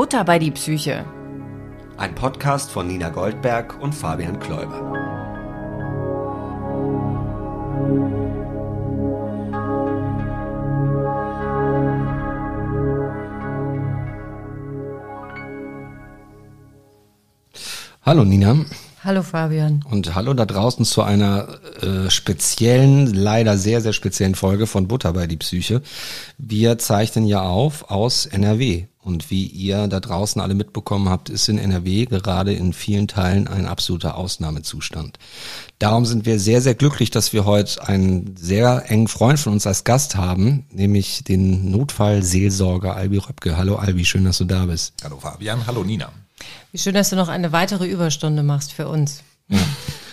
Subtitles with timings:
[0.00, 1.04] Butter bei die Psyche.
[1.98, 4.80] Ein Podcast von Nina Goldberg und Fabian Kläuber.
[18.00, 18.56] Hallo Nina.
[19.04, 19.84] Hallo Fabian.
[19.90, 25.12] Und hallo da draußen zu einer äh, speziellen, leider sehr, sehr speziellen Folge von Butter
[25.12, 25.82] bei die Psyche.
[26.38, 28.86] Wir zeichnen ja auf aus NRW.
[29.02, 33.48] Und wie ihr da draußen alle mitbekommen habt, ist in NRW gerade in vielen Teilen
[33.48, 35.18] ein absoluter Ausnahmezustand.
[35.78, 39.66] Darum sind wir sehr, sehr glücklich, dass wir heute einen sehr engen Freund von uns
[39.66, 43.56] als Gast haben, nämlich den Notfallseelsorger Albi Röpke.
[43.56, 44.92] Hallo Albi, schön, dass du da bist.
[45.02, 46.12] Hallo Fabian, hallo Nina.
[46.72, 49.22] Wie schön, dass du noch eine weitere Überstunde machst für uns.
[49.48, 49.58] Ja.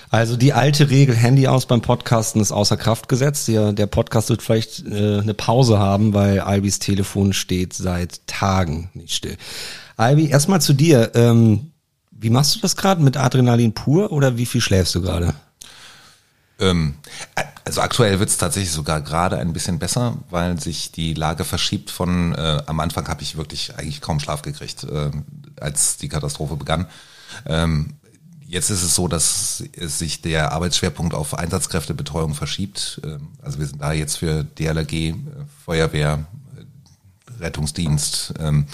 [0.10, 3.48] Also die alte Regel Handy aus beim Podcasten ist außer Kraft gesetzt.
[3.48, 8.90] Der, der Podcast wird vielleicht äh, eine Pause haben, weil Albis Telefon steht seit Tagen
[8.94, 9.38] nicht still.
[9.98, 11.12] Albi, erstmal zu dir.
[11.16, 11.72] Ähm,
[12.12, 15.34] wie machst du das gerade mit Adrenalin pur oder wie viel schläfst du gerade?
[16.60, 16.96] Ähm,
[17.66, 21.92] also aktuell wird es tatsächlich sogar gerade ein bisschen besser, weil sich die Lage verschiebt
[21.92, 25.12] von, äh, am Anfang habe ich wirklich eigentlich kaum Schlaf gekriegt, äh,
[25.60, 26.88] als die Katastrophe begann.
[27.46, 27.96] Ähm,
[28.48, 33.02] jetzt ist es so, dass sich der Arbeitsschwerpunkt auf Einsatzkräftebetreuung verschiebt.
[33.04, 35.16] Ähm, also wir sind da jetzt für DLRG, äh,
[35.66, 36.26] Feuerwehr,
[36.58, 38.68] äh, Rettungsdienst, ähm,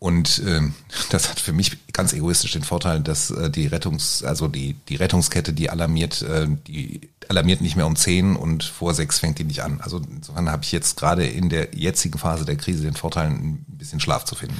[0.00, 0.74] und ähm,
[1.10, 4.94] das hat für mich ganz egoistisch den Vorteil, dass äh, die Rettungs, also die, die
[4.94, 6.24] Rettungskette, die alarmiert,
[6.68, 9.80] die alarmiert nicht mehr um zehn und vor sechs fängt die nicht an.
[9.80, 13.64] Also insofern habe ich jetzt gerade in der jetzigen Phase der Krise den Vorteil, ein
[13.66, 14.56] bisschen Schlaf zu finden.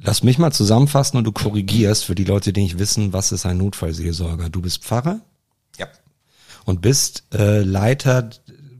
[0.00, 3.46] Lass mich mal zusammenfassen und du korrigierst für die Leute, die nicht wissen, was ist
[3.46, 4.50] ein Notfallseelsorger.
[4.50, 5.20] Du bist Pfarrer?
[5.78, 5.86] Ja.
[6.66, 8.30] Und bist äh, Leiter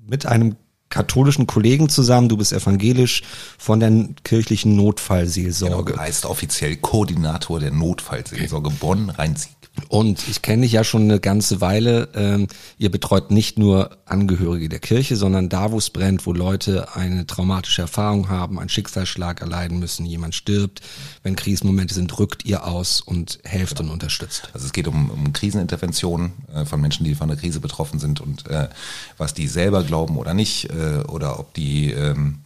[0.07, 0.57] mit einem
[0.91, 3.23] katholischen Kollegen zusammen, du bist evangelisch
[3.59, 3.91] von der
[4.25, 5.93] kirchlichen Notfallseelsorge.
[5.93, 9.58] Genau, heißt offiziell Koordinator der Notfallseelsorge Bonn-Rhein-Sieg.
[9.89, 12.09] Und ich kenne dich ja schon eine ganze Weile.
[12.15, 16.95] Ähm, ihr betreut nicht nur Angehörige der Kirche, sondern da, wo es brennt, wo Leute
[16.95, 20.81] eine traumatische Erfahrung haben, einen Schicksalsschlag erleiden müssen, jemand stirbt.
[21.23, 23.89] Wenn Krisenmomente sind, rückt ihr aus und helft genau.
[23.89, 24.51] und unterstützt.
[24.55, 28.21] Also es geht um, um Kriseninterventionen äh, von Menschen, die von der Krise betroffen sind
[28.21, 28.69] und äh,
[29.17, 32.41] was die selber glauben oder nicht äh, oder ob die ähm,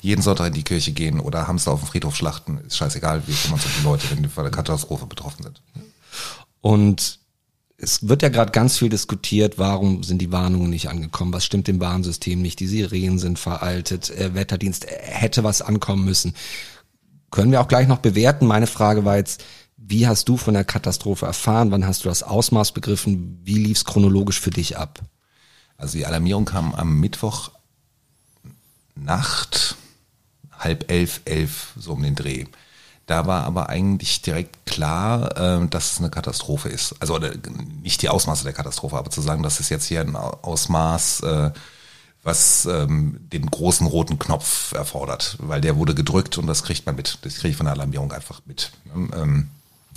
[0.00, 3.22] jeden Sonntag in die Kirche gehen oder Hamster auf dem Friedhof schlachten, ist scheißegal.
[3.26, 5.60] Wir kümmern um die Leute, wenn die von der Katastrophe betroffen sind.
[6.60, 7.20] Und
[7.76, 11.68] es wird ja gerade ganz viel diskutiert, warum sind die Warnungen nicht angekommen, was stimmt
[11.68, 16.34] im Warnsystem nicht, die Sirenen sind veraltet, äh, Wetterdienst äh, hätte was ankommen müssen.
[17.30, 18.46] Können wir auch gleich noch bewerten.
[18.46, 19.44] Meine Frage war jetzt,
[19.76, 21.70] wie hast du von der Katastrophe erfahren?
[21.70, 23.40] Wann hast du das Ausmaß begriffen?
[23.44, 25.00] Wie lief es chronologisch für dich ab?
[25.76, 27.52] Also die Alarmierung kam am Mittwoch
[28.96, 29.76] Nacht,
[30.50, 32.46] halb elf, elf, so um den Dreh.
[33.08, 36.94] Da war aber eigentlich direkt klar, äh, dass es eine Katastrophe ist.
[37.00, 37.18] Also
[37.82, 41.50] nicht die Ausmaße der Katastrophe, aber zu sagen, dass es jetzt hier ein Ausmaß, äh,
[42.22, 46.96] was ähm, den großen roten Knopf erfordert, weil der wurde gedrückt und das kriegt man
[46.96, 47.18] mit.
[47.22, 48.72] Das kriege ich von der Alarmierung einfach mit.
[48.94, 49.48] Ähm,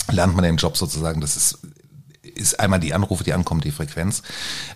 [0.10, 1.60] lernt man im Job sozusagen, das ist,
[2.22, 4.24] ist einmal die Anrufe, die ankommen, die Frequenz.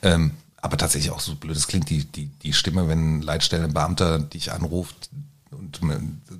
[0.02, 4.52] Ähm, aber tatsächlich auch so blöd, es klingt die, die, die Stimme, wenn Leitstellenbeamter dich
[4.52, 5.10] anruft,
[5.60, 5.82] und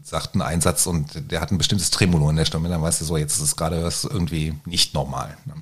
[0.04, 3.06] sagt einen Einsatz und der hat ein bestimmtes Tremolo in der Stimme, dann weißt du
[3.06, 5.38] so, jetzt ist es gerade was irgendwie nicht normal.
[5.46, 5.54] Ne?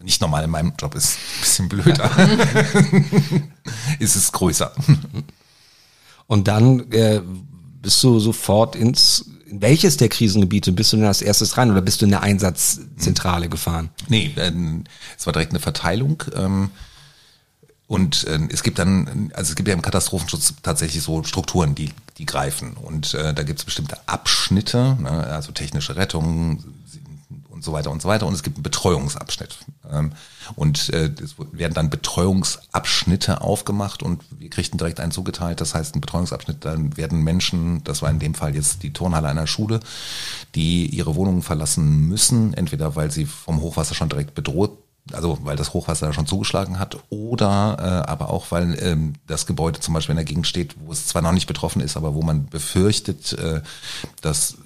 [0.00, 2.10] Nicht normal in meinem Job ist ein bisschen blöder.
[3.98, 4.72] ist es größer.
[6.28, 7.20] Und dann äh,
[7.82, 11.80] bist du sofort ins in welches der Krisengebiete bist du denn als erstes rein oder
[11.80, 13.88] bist du in der Einsatzzentrale gefahren?
[14.08, 14.52] Nee, äh,
[15.16, 16.22] es war direkt eine Verteilung.
[16.34, 16.70] Ähm,
[17.86, 21.88] und äh, es gibt dann, also es gibt ja im Katastrophenschutz tatsächlich so Strukturen, die,
[22.18, 22.74] die greifen.
[22.74, 26.62] Und äh, da gibt es bestimmte Abschnitte, ne, also technische Rettung
[27.58, 28.26] und so weiter und so weiter.
[28.26, 29.58] Und es gibt einen Betreuungsabschnitt.
[29.90, 30.12] Ähm,
[30.54, 35.60] und äh, es werden dann Betreuungsabschnitte aufgemacht und wir kriegten direkt einen zugeteilt.
[35.60, 39.28] Das heißt, ein Betreuungsabschnitt, dann werden Menschen, das war in dem Fall jetzt die Turnhalle
[39.28, 39.80] einer Schule,
[40.54, 44.78] die ihre Wohnungen verlassen müssen, entweder weil sie vom Hochwasser schon direkt bedroht
[45.12, 49.80] also weil das Hochwasser schon zugeschlagen hat oder äh, aber auch, weil ähm, das Gebäude
[49.80, 52.22] zum Beispiel in der Gegend steht, wo es zwar noch nicht betroffen ist, aber wo
[52.22, 53.62] man befürchtet, äh,
[54.20, 54.56] dass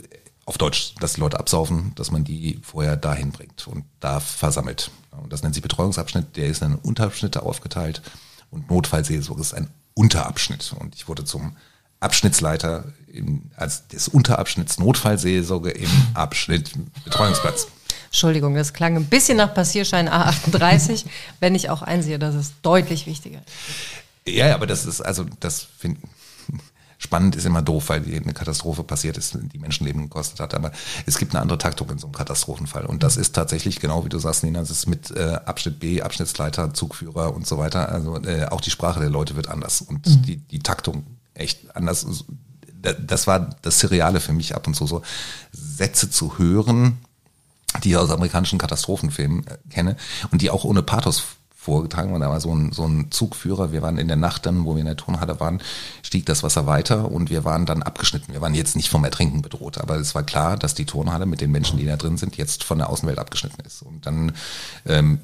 [0.45, 4.91] auf Deutsch, dass die Leute absaufen, dass man die vorher dahin bringt und da versammelt.
[5.23, 8.03] Und das nennt sich Betreuungsabschnitt, der ist in Unterabschnitte aufgeteilt
[8.51, 10.75] und Notfallseelsorge ist ein Unterabschnitt.
[10.79, 11.57] Und ich wurde zum
[12.01, 16.73] Abschnittsleiter im, als des Unterabschnitts Notfallseelsorge im Abschnitt
[17.05, 17.69] Betreuungsplatz.
[18.13, 21.07] Entschuldigung, das klang ein bisschen nach Passierschein A38,
[21.41, 24.35] wenn ich auch einsehe, dass es deutlich wichtiger ist.
[24.35, 26.03] Ja, aber das ist, also das finde
[26.99, 30.55] Spannend ist immer doof, weil eine Katastrophe passiert ist, die Menschenleben gekostet hat.
[30.55, 30.73] Aber
[31.07, 32.85] es gibt eine andere Taktung in so einem Katastrophenfall.
[32.85, 36.03] Und das ist tatsächlich genau wie du sagst, Nina, es ist mit äh, Abschnitt B,
[36.03, 37.89] Abschnittsleiter, Zugführer und so weiter.
[37.89, 40.23] Also äh, auch die Sprache der Leute wird anders und mhm.
[40.23, 41.05] die, die Taktung
[41.35, 42.07] echt anders.
[42.81, 45.03] Das war das Seriale für mich ab und zu so,
[45.51, 46.99] Sätze zu hören,
[47.83, 49.97] die ich aus amerikanischen Katastrophenfilmen äh, kenne
[50.31, 51.25] und die auch ohne Pathos
[51.63, 53.71] vorgetragen und da war so ein, so ein Zugführer.
[53.71, 55.61] Wir waren in der Nacht dann, wo wir in der Turnhalle waren,
[56.03, 58.33] stieg das Wasser weiter und wir waren dann abgeschnitten.
[58.33, 61.41] Wir waren jetzt nicht vom Ertrinken bedroht, aber es war klar, dass die Turnhalle mit
[61.41, 63.83] den Menschen, die da drin sind, jetzt von der Außenwelt abgeschnitten ist.
[63.83, 64.33] Und dann
[64.87, 65.21] ähm,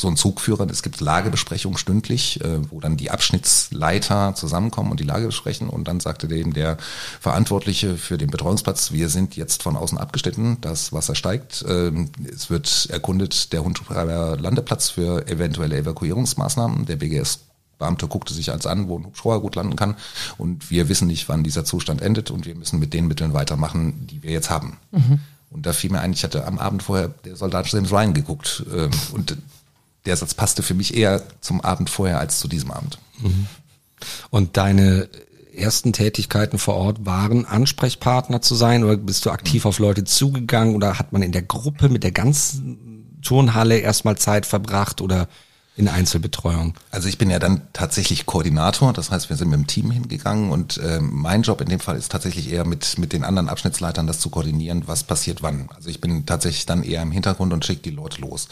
[0.00, 5.04] so ein Zugführer, es gibt Lagebesprechungen stündlich, äh, wo dann die Abschnittsleiter zusammenkommen und die
[5.04, 6.76] Lage besprechen und dann sagte dem der
[7.20, 12.50] Verantwortliche für den Betreuungsplatz, wir sind jetzt von außen abgeschnitten, das Wasser steigt, ähm, es
[12.50, 16.86] wird erkundet der Hundschreiber Landeplatz für eventuelle Evakuierungsmaßnahmen.
[16.86, 17.40] Der BGS
[17.78, 19.96] Beamte guckte sich als an, wo ein Hubschrauber gut landen kann.
[20.36, 24.06] Und wir wissen nicht, wann dieser Zustand endet und wir müssen mit den Mitteln weitermachen,
[24.08, 24.78] die wir jetzt haben.
[24.90, 25.20] Mhm.
[25.50, 28.64] Und da fiel mir ein, ich hatte am Abend vorher der Soldat James Ryan geguckt.
[28.74, 29.36] Ähm, und
[30.06, 32.98] der Satz passte für mich eher zum Abend vorher als zu diesem Abend.
[33.20, 33.46] Mhm.
[34.30, 35.08] Und deine
[35.54, 40.76] ersten Tätigkeiten vor Ort waren, Ansprechpartner zu sein oder bist du aktiv auf Leute zugegangen
[40.76, 45.28] oder hat man in der Gruppe mit der ganzen Turnhalle erstmal Zeit verbracht oder
[45.78, 46.74] in Einzelbetreuung?
[46.90, 50.50] Also ich bin ja dann tatsächlich Koordinator, das heißt, wir sind mit dem Team hingegangen
[50.50, 54.06] und äh, mein Job in dem Fall ist tatsächlich eher mit, mit den anderen Abschnittsleitern
[54.06, 55.68] das zu koordinieren, was passiert wann.
[55.74, 58.48] Also ich bin tatsächlich dann eher im Hintergrund und schicke die Leute los.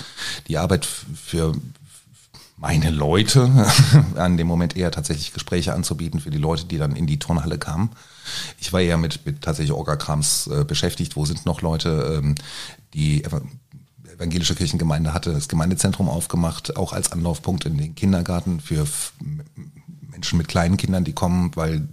[0.46, 1.52] Die Arbeit für
[2.56, 3.50] meine Leute
[4.14, 7.58] an dem Moment eher tatsächlich Gespräche anzubieten für die Leute, die dann in die Turnhalle
[7.58, 7.90] kamen.
[8.58, 11.16] Ich war eher mit, mit tatsächlich Orga-Krams äh, beschäftigt.
[11.16, 12.36] Wo sind noch Leute, ähm,
[12.94, 13.24] die
[14.16, 18.86] evangelische Kirchengemeinde hatte das Gemeindezentrum aufgemacht, auch als Anlaufpunkt in den Kindergarten für
[20.10, 21.88] Menschen mit kleinen Kindern, die kommen, weil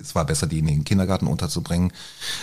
[0.00, 1.92] es war besser, die in den Kindergarten unterzubringen.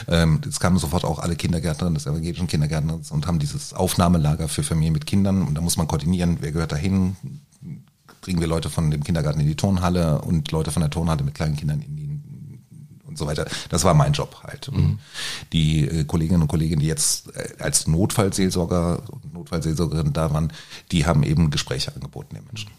[0.08, 4.64] Ähm, es kamen sofort auch alle Kindergärtnerinnen des evangelischen Kindergärtners und haben dieses Aufnahmelager für
[4.64, 5.44] Familien mit Kindern.
[5.44, 7.16] Und da muss man koordinieren, wer gehört dahin,
[8.22, 11.36] kriegen wir Leute von dem Kindergarten in die Turnhalle und Leute von der Turnhalle mit
[11.36, 12.01] kleinen Kindern in die
[13.12, 13.46] und so weiter.
[13.70, 14.72] Das war mein Job halt.
[14.72, 15.00] Mhm.
[15.54, 20.52] Die äh, Kolleginnen und Kollegen, die jetzt äh, als Notfallseelsorger und Notfallseelsorgerin da waren,
[20.92, 22.72] die haben eben Gespräche angeboten den Menschen.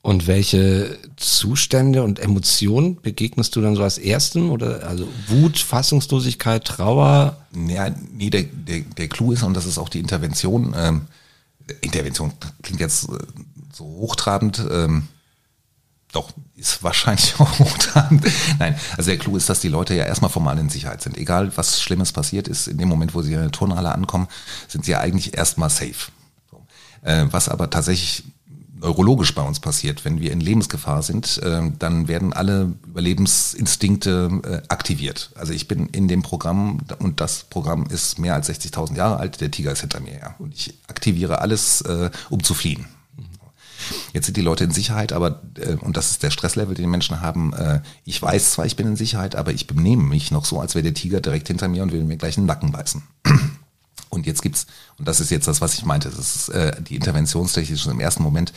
[0.00, 4.48] Und welche Zustände und Emotionen begegnest du dann so als Ersten?
[4.48, 7.36] Oder also Wut, Fassungslosigkeit, Trauer?
[7.68, 11.02] Ja, nee, der, der, der Clou ist, und das ist auch die Intervention, ähm,
[11.82, 12.32] Intervention
[12.62, 13.18] klingt jetzt äh,
[13.72, 15.08] so hochtrabend, ähm,
[16.12, 18.26] doch, ist wahrscheinlich auch hochtrabend.
[18.58, 21.16] Nein, also der Clou ist, dass die Leute ja erstmal formal in Sicherheit sind.
[21.16, 24.28] Egal, was Schlimmes passiert ist, in dem Moment, wo sie in der Turnhalle ankommen,
[24.68, 26.10] sind sie ja eigentlich erstmal safe.
[27.02, 28.24] Äh, was aber tatsächlich
[28.80, 34.62] neurologisch bei uns passiert, wenn wir in Lebensgefahr sind, äh, dann werden alle Überlebensinstinkte äh,
[34.68, 35.30] aktiviert.
[35.34, 39.40] Also ich bin in dem Programm und das Programm ist mehr als 60.000 Jahre alt,
[39.40, 40.34] der Tiger ist hinter mir ja.
[40.38, 41.82] Und ich aktiviere alles,
[42.30, 42.86] um zu fliehen.
[44.12, 46.90] Jetzt sind die Leute in Sicherheit, aber, äh, und das ist der Stresslevel, den die
[46.90, 50.44] Menschen haben, äh, ich weiß zwar, ich bin in Sicherheit, aber ich benehme mich noch
[50.44, 53.02] so, als wäre der Tiger direkt hinter mir und will mir gleich einen Nacken beißen.
[54.10, 56.96] Und jetzt gibt's, und das ist jetzt das, was ich meinte, das ist äh, die
[56.96, 58.54] Interventionstechnik schon im ersten Moment,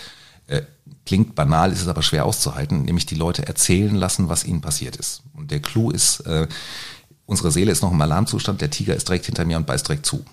[0.48, 0.62] äh,
[1.06, 4.96] klingt banal, ist es aber schwer auszuhalten, nämlich die Leute erzählen lassen, was ihnen passiert
[4.96, 5.24] ist.
[5.34, 6.48] Und der Clou ist, äh,
[7.26, 10.06] unsere Seele ist noch im Alarmzustand, der Tiger ist direkt hinter mir und beißt direkt
[10.06, 10.24] zu.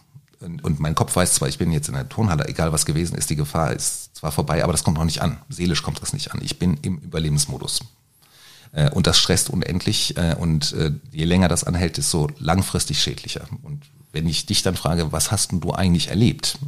[0.41, 3.17] Und, und mein Kopf weiß zwar, ich bin jetzt in der Turnhalle, egal was gewesen
[3.17, 5.39] ist, die Gefahr ist zwar vorbei, aber das kommt noch nicht an.
[5.49, 6.41] Seelisch kommt das nicht an.
[6.43, 7.81] Ich bin im Überlebensmodus.
[8.73, 13.47] Äh, und das stresst unendlich äh, und äh, je länger das anhält, desto langfristig schädlicher.
[13.63, 16.59] Und wenn ich dich dann frage, was hast denn du eigentlich erlebt,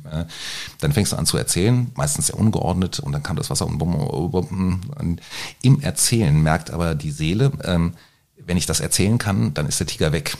[0.79, 3.81] dann fängst du an zu erzählen, meistens sehr ungeordnet und dann kam das Wasser und,
[3.81, 5.21] und
[5.63, 7.95] im Erzählen merkt aber die Seele, ähm,
[8.37, 10.37] wenn ich das erzählen kann, dann ist der Tiger weg.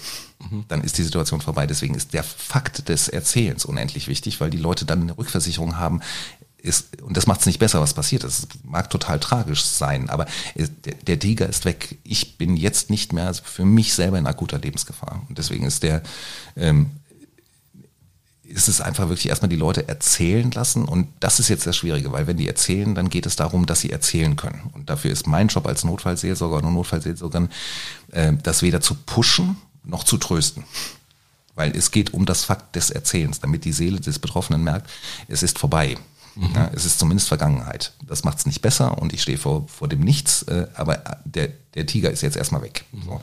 [0.51, 0.65] Mhm.
[0.69, 1.67] Dann ist die Situation vorbei.
[1.67, 6.01] Deswegen ist der Fakt des Erzählens unendlich wichtig, weil die Leute dann eine Rückversicherung haben,
[6.63, 8.39] ist, und das macht es nicht besser, was passiert ist.
[8.39, 10.27] Es mag total tragisch sein, aber
[10.57, 11.99] der, der, Tiger ist weg.
[12.05, 15.23] Ich bin jetzt nicht mehr für mich selber in akuter Lebensgefahr.
[15.29, 16.03] Und deswegen ist der
[16.57, 16.91] ähm,
[18.51, 22.11] ist es einfach wirklich erstmal die Leute erzählen lassen und das ist jetzt das Schwierige,
[22.11, 24.71] weil wenn die erzählen, dann geht es darum, dass sie erzählen können.
[24.73, 27.49] Und dafür ist mein Job als Notfallseelsorger oder Notfallseelsorgerin,
[28.11, 30.65] äh, das weder zu pushen noch zu trösten.
[31.55, 34.91] Weil es geht um das Fakt des Erzählens, damit die Seele des Betroffenen merkt,
[35.29, 35.97] es ist vorbei.
[36.41, 36.55] Mhm.
[36.55, 37.93] Ja, es ist zumindest Vergangenheit.
[38.07, 41.51] Das macht es nicht besser und ich stehe vor, vor dem Nichts, äh, aber der,
[41.75, 42.85] der Tiger ist jetzt erstmal weg.
[42.93, 43.03] Mhm.
[43.05, 43.21] So.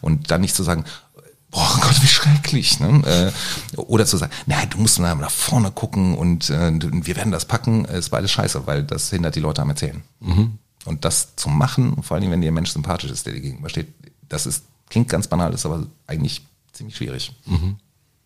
[0.00, 0.84] Und dann nicht zu sagen,
[1.50, 2.80] boah Gott, wie schrecklich.
[2.80, 3.32] Ne?
[3.76, 7.44] Äh, oder zu sagen, nein, du musst nach vorne gucken und äh, wir werden das
[7.44, 10.02] packen, ist beides scheiße, weil das hindert die Leute am Erzählen.
[10.20, 10.58] Mhm.
[10.86, 13.88] Und das zu machen, vor allem wenn dir ein Mensch sympathisch ist, der dir gegenübersteht,
[14.28, 16.42] das ist, klingt ganz banal, ist aber eigentlich
[16.72, 17.32] ziemlich schwierig.
[17.44, 17.76] Mhm.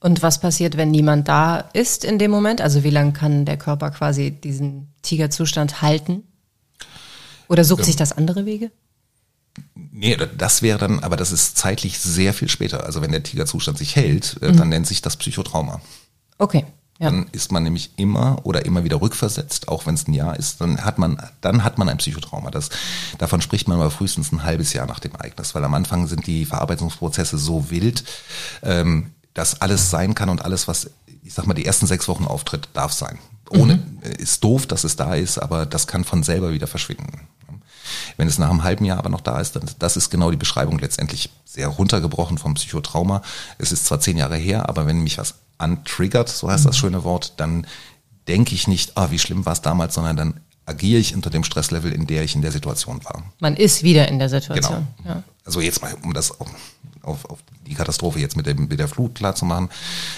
[0.01, 2.61] Und was passiert, wenn niemand da ist in dem Moment?
[2.61, 6.23] Also wie lange kann der Körper quasi diesen Tigerzustand halten?
[7.49, 8.71] Oder sucht sich das andere Wege?
[9.75, 12.85] Nee, das wäre dann, aber das ist zeitlich sehr viel später.
[12.85, 15.81] Also wenn der Tigerzustand sich hält, äh, dann nennt sich das Psychotrauma.
[16.39, 16.65] Okay.
[17.01, 17.11] Ja.
[17.11, 20.61] Dann ist man nämlich immer oder immer wieder rückversetzt, auch wenn es ein Jahr ist,
[20.61, 22.51] dann hat man, dann hat man ein Psychotrauma.
[22.51, 22.71] Das,
[23.19, 26.27] davon spricht man aber frühestens ein halbes Jahr nach dem Ereignis, weil am Anfang sind
[26.27, 28.03] die Verarbeitungsprozesse so wild,
[28.63, 30.91] ähm, dass alles sein kann und alles, was,
[31.23, 33.19] ich sag mal, die ersten sechs Wochen auftritt, darf sein.
[33.51, 34.03] Ohne, mhm.
[34.19, 37.21] ist doof, dass es da ist, aber das kann von selber wieder verschwinden.
[38.17, 40.37] Wenn es nach einem halben Jahr aber noch da ist, dann das ist genau die
[40.37, 43.23] Beschreibung letztendlich sehr runtergebrochen vom Psychotrauma.
[43.59, 46.81] Es ist zwar zehn Jahre her, aber wenn mich was antriggert, so heißt das mhm.
[46.81, 47.65] schöne Wort, dann
[48.27, 51.45] denke ich nicht, ah, wie schlimm war es damals, sondern dann agiere ich unter dem
[51.45, 53.23] Stresslevel, in der ich in der Situation war.
[53.41, 54.87] Man ist wieder in der Situation.
[55.03, 55.15] Genau.
[55.15, 55.23] Ja.
[55.45, 56.49] Also jetzt mal, um das auf,
[57.03, 59.69] auf, auf die Katastrophe jetzt mit, dem, mit der Flut klar zu machen.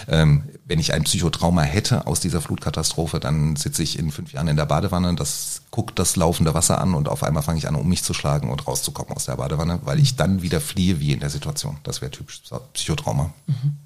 [0.09, 4.49] Ähm, wenn ich ein Psychotrauma hätte aus dieser Flutkatastrophe, dann sitze ich in fünf Jahren
[4.49, 7.75] in der Badewanne, das guckt das laufende Wasser an und auf einmal fange ich an,
[7.75, 11.13] um mich zu schlagen und rauszukommen aus der Badewanne, weil ich dann wieder fliehe wie
[11.13, 11.77] in der Situation.
[11.83, 12.43] Das wäre typisch
[12.73, 13.33] Psychotrauma.
[13.47, 13.77] Mhm.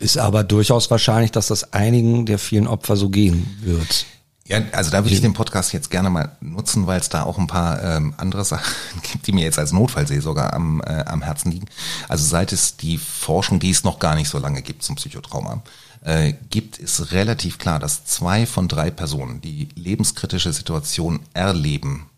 [0.00, 4.06] Ist aber durchaus wahrscheinlich, dass das einigen der vielen Opfer so gehen wird.
[4.46, 7.38] Ja, also da würde ich den Podcast jetzt gerne mal nutzen, weil es da auch
[7.38, 11.52] ein paar ähm, andere Sachen gibt, die mir jetzt als Notfallseelsorger am, äh, am Herzen
[11.52, 11.66] liegen.
[12.08, 15.62] Also seit es die Forschung, die es noch gar nicht so lange gibt zum Psychotrauma,
[16.04, 22.10] äh, gibt, ist relativ klar, dass zwei von drei Personen, die lebenskritische Situationen erleben,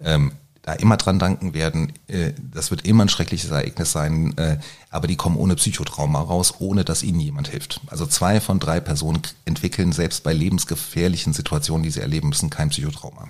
[0.00, 0.32] ähm,
[0.62, 1.92] da immer dran danken werden.
[2.08, 4.58] Äh, das wird immer ein schreckliches Ereignis sein, äh,
[4.90, 7.80] aber die kommen ohne Psychotrauma raus, ohne dass ihnen jemand hilft.
[7.86, 12.70] Also zwei von drei Personen entwickeln selbst bei lebensgefährlichen Situationen, die sie erleben müssen, kein
[12.70, 13.28] Psychotrauma.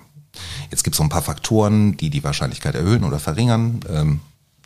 [0.69, 3.81] Jetzt gibt es so ein paar Faktoren, die die Wahrscheinlichkeit erhöhen oder verringern.
[3.89, 4.21] Ähm,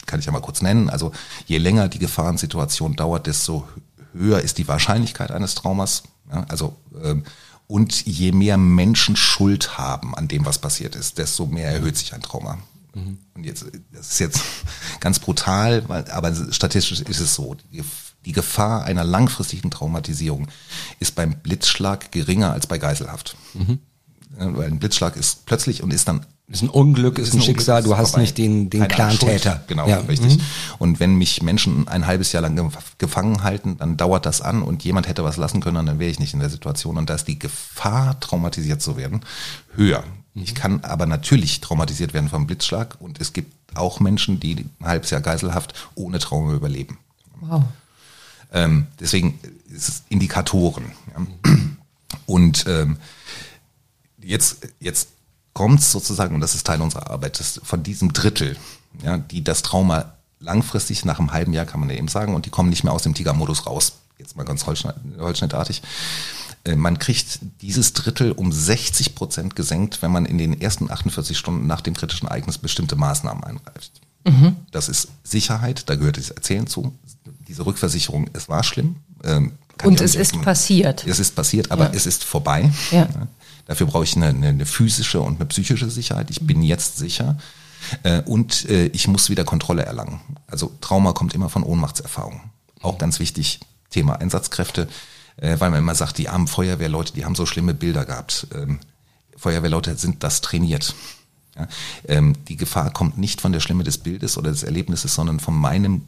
[0.06, 0.90] kann ich ja mal kurz nennen.
[0.90, 1.12] Also
[1.48, 3.68] je länger die Gefahrensituation dauert, desto
[4.14, 6.04] höher ist die Wahrscheinlichkeit eines Traumas.
[6.48, 7.24] also ähm,
[7.68, 12.14] und je mehr Menschen Schuld haben an dem, was passiert ist, desto mehr erhöht sich
[12.14, 12.60] ein Trauma.
[12.94, 13.18] Mhm.
[13.34, 14.42] Und jetzt, das ist jetzt
[15.00, 17.56] ganz brutal, aber statistisch ist es so.
[18.26, 20.48] Die Gefahr einer langfristigen Traumatisierung
[21.00, 23.36] ist beim Blitzschlag geringer als bei Geiselhaft.
[23.54, 23.80] Mhm.
[24.38, 27.78] Weil ein Blitzschlag ist plötzlich und ist dann ist ein Unglück, ist, ist ein, Schicksal,
[27.78, 28.22] Unglück, du hast vorbei.
[28.22, 29.64] nicht den, den Clan-Täter.
[29.68, 29.98] Genau, ja.
[30.02, 30.38] richtig.
[30.38, 30.42] Mhm.
[30.78, 34.84] Und wenn mich Menschen ein halbes Jahr lang gefangen halten, dann dauert das an und
[34.84, 36.98] jemand hätte was lassen können, dann wäre ich nicht in der Situation.
[36.98, 39.22] Und da ist die Gefahr, traumatisiert zu werden,
[39.76, 40.04] höher.
[40.34, 40.44] Mhm.
[40.44, 44.86] Ich kann aber natürlich traumatisiert werden vom Blitzschlag und es gibt auch Menschen, die ein
[44.86, 47.00] halbes Jahr Geiselhaft ohne Trauma überleben.
[47.42, 47.64] Wow.
[48.54, 49.40] Ähm, deswegen
[49.74, 50.92] ist es Indikatoren.
[51.14, 51.26] Ja.
[52.28, 52.98] Und ähm,
[54.22, 55.10] jetzt, jetzt
[55.56, 58.58] kommt es sozusagen, und das ist Teil unserer Arbeit, von diesem Drittel,
[59.02, 62.46] ja, die das Trauma langfristig nach einem halben Jahr, kann man ja eben sagen, und
[62.46, 63.94] die kommen nicht mehr aus dem Tigermodus raus.
[64.20, 65.82] Jetzt mal ganz holzschnittartig.
[66.66, 71.38] Äh, man kriegt dieses Drittel um 60 Prozent gesenkt, wenn man in den ersten 48
[71.38, 73.92] Stunden nach dem kritischen Ereignis bestimmte Maßnahmen eingreift.
[74.26, 74.58] Mhm.
[74.72, 76.94] Das ist Sicherheit, da gehört das Erzählen zu.
[77.48, 78.98] Diese Rückversicherung, es war schlimm.
[79.24, 81.06] Ähm, und es ist passiert.
[81.08, 81.92] Es ist passiert, aber ja.
[81.94, 82.72] es ist vorbei.
[82.92, 83.08] Ja.
[83.66, 86.30] Dafür brauche ich eine, eine, physische und eine psychische Sicherheit.
[86.30, 87.38] Ich bin jetzt sicher.
[88.04, 90.20] Äh, und äh, ich muss wieder Kontrolle erlangen.
[90.48, 92.42] Also Trauma kommt immer von Ohnmachtserfahrung.
[92.82, 94.88] Auch ganz wichtig, Thema Einsatzkräfte,
[95.38, 98.48] äh, weil man immer sagt, die armen Feuerwehrleute, die haben so schlimme Bilder gehabt.
[98.54, 98.80] Ähm,
[99.36, 100.96] Feuerwehrleute sind das trainiert.
[101.56, 101.68] Ja,
[102.08, 105.56] ähm, die Gefahr kommt nicht von der Schlimme des Bildes oder des Erlebnisses, sondern von
[105.56, 106.08] meinem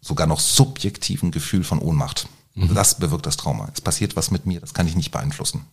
[0.00, 2.28] sogar noch subjektiven Gefühl von Ohnmacht.
[2.54, 2.74] Mhm.
[2.74, 3.68] Das bewirkt das Trauma.
[3.72, 5.64] Es passiert was mit mir, das kann ich nicht beeinflussen.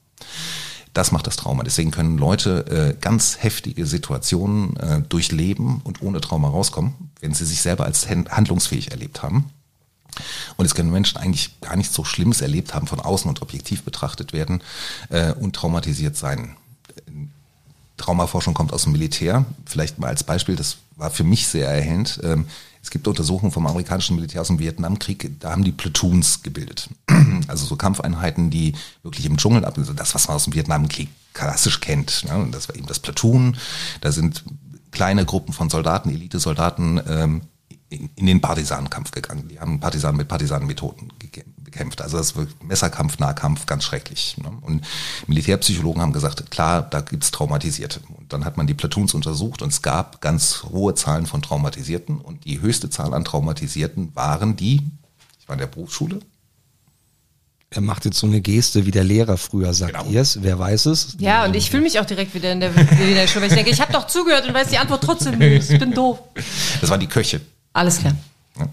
[0.93, 1.63] Das macht das Trauma.
[1.63, 7.45] Deswegen können Leute äh, ganz heftige Situationen äh, durchleben und ohne Trauma rauskommen, wenn sie
[7.45, 9.50] sich selber als handlungsfähig erlebt haben.
[10.57, 13.81] Und es können Menschen eigentlich gar nichts so Schlimmes erlebt haben, von außen und objektiv
[13.81, 14.62] betrachtet werden
[15.09, 16.55] äh, und traumatisiert sein.
[17.97, 19.45] Traumaforschung kommt aus dem Militär.
[19.65, 22.19] Vielleicht mal als Beispiel, das war für mich sehr erhellend.
[22.23, 22.45] Ähm,
[22.83, 26.89] es gibt Untersuchungen vom amerikanischen Militär aus dem Vietnamkrieg, da haben die Platoons gebildet.
[27.47, 31.09] Also so Kampfeinheiten, die wirklich im Dschungel ab, also das, was man aus dem Vietnamkrieg
[31.33, 32.23] klassisch kennt.
[32.25, 32.47] Ne?
[32.51, 33.57] Das war eben das Platoon.
[33.99, 34.45] Da sind
[34.91, 37.41] kleine Gruppen von Soldaten, Elitesoldaten ähm,
[37.89, 39.49] in, in den Partisanenkampf gegangen.
[39.49, 41.11] Die haben Partisanen mit Partisanenmethoden
[41.73, 42.01] bekämpft.
[42.01, 44.35] Also das wird Messerkampf, Nahkampf, ganz schrecklich.
[44.37, 44.51] Ne?
[44.61, 44.85] Und
[45.27, 47.99] Militärpsychologen haben gesagt, klar, da gibt's Traumatisierte.
[48.17, 52.17] Und dann hat man die Platoons untersucht und es gab ganz hohe Zahlen von Traumatisierten.
[52.19, 54.81] Und die höchste Zahl an Traumatisierten waren die,
[55.39, 56.19] ich war in der Berufsschule,
[57.75, 60.07] Er macht jetzt so eine Geste wie der Lehrer früher, sagt Genau.
[60.11, 60.43] ihr es?
[60.43, 61.15] Wer weiß es?
[61.17, 63.49] Ja, und ich fühle mich auch direkt wieder in der, wieder in der Schule, weil
[63.49, 65.71] ich denke, ich habe doch zugehört und weiß die Antwort trotzdem nicht.
[65.71, 66.19] Ich bin doof.
[66.81, 67.41] Das waren die Köche.
[67.73, 68.13] Alles klar.
[68.59, 68.67] Ja.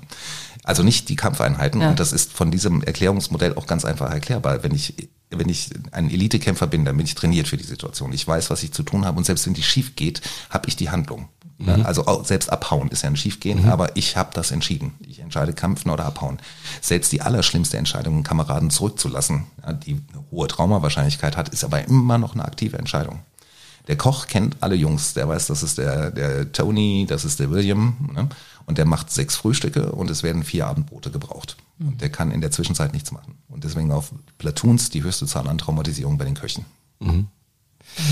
[0.65, 1.81] Also nicht die Kampfeinheiten.
[1.81, 1.91] Ja.
[1.91, 4.63] Und das ist von diesem Erklärungsmodell auch ganz einfach erklärbar.
[4.63, 4.95] Wenn ich,
[5.31, 8.13] wenn ich ein Elitekämpfer bin, dann bin ich trainiert für die Situation.
[8.13, 9.19] Ich weiß, was ich zu tun habe.
[9.19, 11.29] Und selbst wenn die schief geht, habe ich die Handlung.
[11.59, 14.95] Ja, Also auch selbst abhauen ist ja ein Schiefgehen, aber ich habe das entschieden.
[15.07, 16.39] Ich entscheide kämpfen oder abhauen.
[16.81, 19.45] Selbst die allerschlimmste Entscheidung, einen Kameraden zurückzulassen,
[19.85, 23.21] die eine hohe Traumawahrscheinlichkeit hat, ist aber immer noch eine aktive Entscheidung.
[23.89, 27.51] Der Koch kennt alle Jungs, der weiß, das ist der, der Tony, das ist der
[27.51, 28.29] William, ne?
[28.71, 31.57] Und der macht sechs Frühstücke und es werden vier Abendbrote gebraucht.
[31.79, 33.35] Und der kann in der Zwischenzeit nichts machen.
[33.49, 36.65] Und deswegen auf Platoons die höchste Zahl an Traumatisierung bei den Köchen.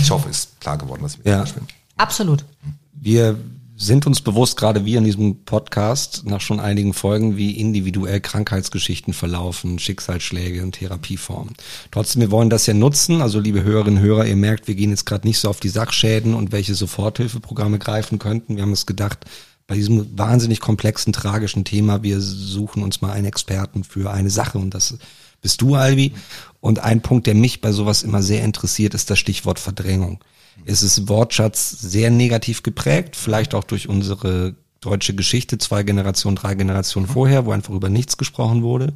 [0.02, 1.44] Ich hoffe, ist klar geworden, was ich Ja.
[1.46, 1.62] will.
[1.96, 2.44] Absolut.
[2.92, 3.38] Wir
[3.76, 9.12] sind uns bewusst, gerade wir in diesem Podcast, nach schon einigen Folgen, wie individuell Krankheitsgeschichten
[9.12, 11.54] verlaufen, Schicksalsschläge und Therapieformen.
[11.92, 13.22] Trotzdem, wir wollen das ja nutzen.
[13.22, 15.68] Also, liebe Hörerinnen und Hörer, ihr merkt, wir gehen jetzt gerade nicht so auf die
[15.68, 18.56] Sachschäden und welche Soforthilfeprogramme greifen könnten.
[18.56, 19.24] Wir haben uns gedacht,
[19.68, 24.58] bei diesem wahnsinnig komplexen, tragischen Thema, wir suchen uns mal einen Experten für eine Sache
[24.58, 24.98] und das
[25.42, 26.14] bist du, Albi.
[26.60, 30.18] Und ein Punkt, der mich bei sowas immer sehr interessiert, ist das Stichwort Verdrängung.
[30.64, 36.54] Es ist Wortschatz sehr negativ geprägt, vielleicht auch durch unsere deutsche Geschichte, zwei Generationen, drei
[36.54, 38.94] Generationen vorher, wo einfach über nichts gesprochen wurde.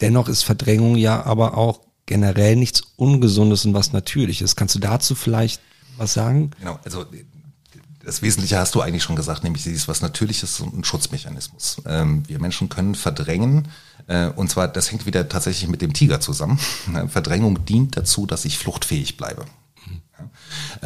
[0.00, 4.54] Dennoch ist Verdrängung ja aber auch generell nichts Ungesundes und was Natürliches.
[4.54, 5.60] Kannst du dazu vielleicht
[5.96, 6.52] was sagen?
[6.60, 7.04] Genau, also
[8.08, 11.82] das Wesentliche hast du eigentlich schon gesagt, nämlich dieses was Natürliches und ein Schutzmechanismus.
[11.84, 13.68] Ähm, wir Menschen können verdrängen,
[14.06, 16.58] äh, und zwar, das hängt wieder tatsächlich mit dem Tiger zusammen.
[17.08, 19.44] Verdrängung dient dazu, dass ich fluchtfähig bleibe.
[20.18, 20.30] Ja.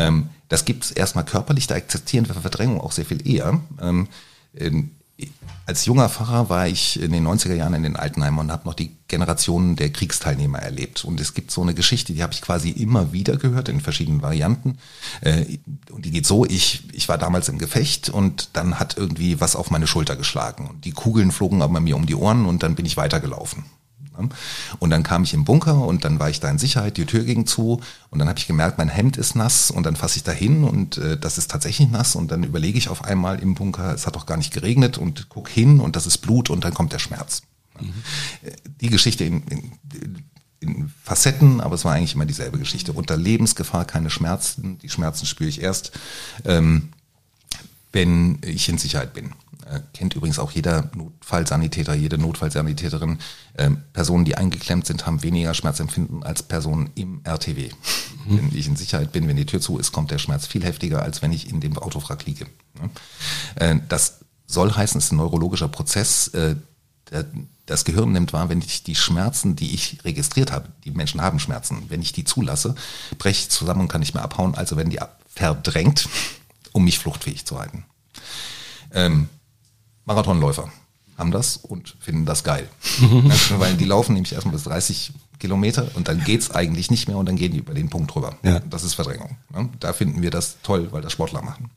[0.08, 3.60] Ähm, das gibt es erstmal körperlich, da akzeptieren wir Verdrängung auch sehr viel eher.
[3.80, 4.08] Ähm,
[5.66, 8.74] als junger Pfarrer war ich in den 90er Jahren in den Altenheimen und habe noch
[8.74, 11.04] die Generationen der Kriegsteilnehmer erlebt.
[11.04, 14.22] Und es gibt so eine Geschichte, die habe ich quasi immer wieder gehört in verschiedenen
[14.22, 14.78] Varianten.
[15.20, 15.58] Äh,
[15.90, 19.54] und die geht so, ich, ich war damals im Gefecht und dann hat irgendwie was
[19.54, 20.80] auf meine Schulter geschlagen.
[20.84, 23.64] Die Kugeln flogen aber mir um die Ohren und dann bin ich weitergelaufen.
[24.78, 27.24] Und dann kam ich im Bunker und dann war ich da in Sicherheit, die Tür
[27.24, 27.80] ging zu
[28.10, 30.64] und dann habe ich gemerkt, mein Hemd ist nass und dann fasse ich da hin
[30.64, 34.06] und äh, das ist tatsächlich nass und dann überlege ich auf einmal im Bunker, es
[34.06, 36.92] hat doch gar nicht geregnet und guck hin und das ist Blut und dann kommt
[36.92, 37.42] der Schmerz.
[37.80, 37.92] Mhm.
[38.80, 39.72] Die Geschichte in, in,
[40.60, 42.92] in Facetten, aber es war eigentlich immer dieselbe Geschichte.
[42.92, 45.92] Unter Lebensgefahr keine Schmerzen, die Schmerzen spüre ich erst,
[46.44, 46.90] ähm,
[47.92, 49.51] wenn ich in Sicherheit bin äh,
[49.94, 53.18] kennt übrigens auch jeder Notfallsanitäter, jede Notfallsanitäterin.
[53.56, 57.70] Ähm, Personen, die eingeklemmt sind, haben weniger Schmerzempfinden als Personen im RTW.
[58.26, 58.36] Mhm.
[58.38, 61.02] Wenn ich in Sicherheit bin, wenn die Tür zu ist, kommt der Schmerz viel heftiger,
[61.02, 62.46] als wenn ich in dem Autofrack liege.
[63.56, 66.28] Äh, das soll heißen, es ist ein neurologischer Prozess.
[66.28, 66.56] Äh,
[67.10, 67.26] der,
[67.66, 71.38] das Gehirn nimmt wahr, wenn ich die Schmerzen, die ich registriert habe, die Menschen haben
[71.38, 72.74] Schmerzen, wenn ich die zulasse,
[73.18, 76.08] breche ich zusammen und kann nicht mehr abhauen, also werden die verdrängt,
[76.72, 77.84] um mich fluchtfähig zu halten.
[78.92, 79.28] Ähm,
[80.04, 80.70] Marathonläufer
[81.18, 82.68] haben das und finden das geil.
[83.00, 87.16] ja, weil die laufen nämlich erstmal bis 30 Kilometer und dann geht's eigentlich nicht mehr
[87.16, 88.36] und dann gehen die über den Punkt drüber.
[88.42, 88.60] Ja.
[88.60, 89.36] Das ist Verdrängung.
[89.52, 89.68] Ne?
[89.80, 91.70] Da finden wir das toll, weil das Sportler machen.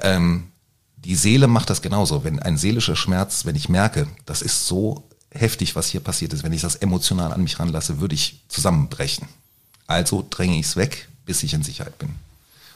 [0.00, 0.44] Ähm,
[0.96, 2.24] die Seele macht das genauso.
[2.24, 6.42] Wenn ein seelischer Schmerz, wenn ich merke, das ist so heftig, was hier passiert ist,
[6.42, 9.28] wenn ich das emotional an mich ranlasse, würde ich zusammenbrechen.
[9.86, 12.10] Also dränge ich es weg, bis ich in Sicherheit bin.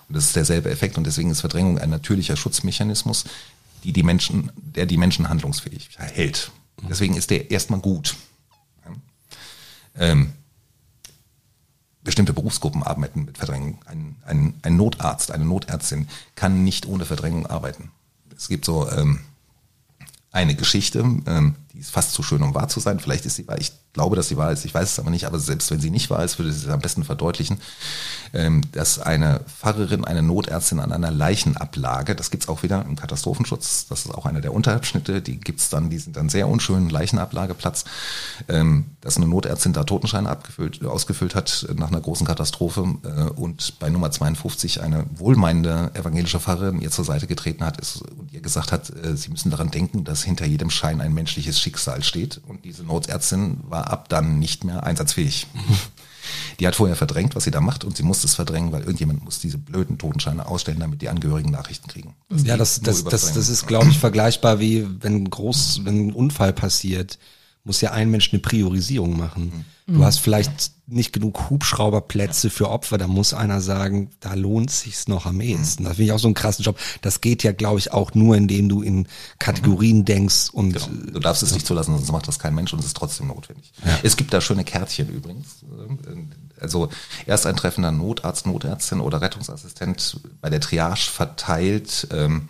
[0.09, 3.25] Und das ist derselbe Effekt und deswegen ist Verdrängung ein natürlicher Schutzmechanismus,
[3.85, 6.51] die die Menschen, der die Menschen handlungsfähig hält.
[6.89, 8.17] Deswegen ist der erstmal gut.
[9.97, 10.33] Ähm,
[12.03, 13.79] bestimmte Berufsgruppen arbeiten mit Verdrängung.
[13.87, 17.91] Ein, ein, ein Notarzt, eine Notärztin kann nicht ohne Verdrängung arbeiten.
[18.35, 19.21] Es gibt so ähm,
[20.33, 23.01] eine Geschichte, ähm, die ist fast zu schön, um wahr zu sein.
[23.01, 23.59] Vielleicht ist sie wahr.
[23.59, 24.65] Ich glaube, dass sie wahr ist.
[24.65, 25.27] Ich weiß es aber nicht.
[25.27, 27.59] Aber selbst wenn sie nicht wahr ist, würde sie es am besten verdeutlichen,
[28.33, 33.87] ähm, dass eine Pfarrerin, eine Notärztin an einer Leichenablage, das gibt's auch wieder im Katastrophenschutz,
[33.89, 37.85] das ist auch einer der Unterabschnitte, die gibt's dann, die sind dann sehr unschön, Leichenablageplatz,
[38.49, 43.79] ähm, dass eine Notärztin da Totenscheine abgefüllt, ausgefüllt hat nach einer großen Katastrophe äh, und
[43.81, 48.05] bei Nummer 52 eine wohlmeinende evangelische Pfarrerin ihr zur Seite getreten hat ist,
[48.41, 52.41] gesagt hat, äh, sie müssen daran denken, dass hinter jedem Schein ein menschliches Schicksal steht
[52.47, 55.47] und diese Notärztin war ab dann nicht mehr einsatzfähig.
[56.61, 59.25] Die hat vorher verdrängt, was sie da macht, und sie musste es verdrängen, weil irgendjemand
[59.25, 62.15] muss diese blöden Totenscheine ausstellen, damit die Angehörigen Nachrichten kriegen.
[62.45, 63.53] ja, das, nur das, das, das Verdrängung.
[63.53, 67.19] ist, glaube ich, vergleichbar wie wenn groß, wenn ein Unfall passiert,
[67.71, 69.65] muss ja ein Mensch eine Priorisierung machen.
[69.87, 75.07] Du hast vielleicht nicht genug Hubschrauberplätze für Opfer, da muss einer sagen, da lohnt sich's
[75.07, 75.85] noch am ehesten.
[75.85, 76.77] Das finde ich auch so einen krassen Job.
[77.01, 79.07] Das geht ja, glaube ich, auch nur, indem du in
[79.39, 81.13] Kategorien denkst und Genau.
[81.13, 83.73] Du darfst es nicht zulassen, sonst macht das kein Mensch und es ist trotzdem notwendig.
[84.03, 85.65] Es gibt da schöne Kärtchen übrigens.
[86.61, 86.89] Also
[87.27, 92.49] erst ein treffender Notarzt, Notärztin oder Rettungsassistent bei der Triage verteilt ähm,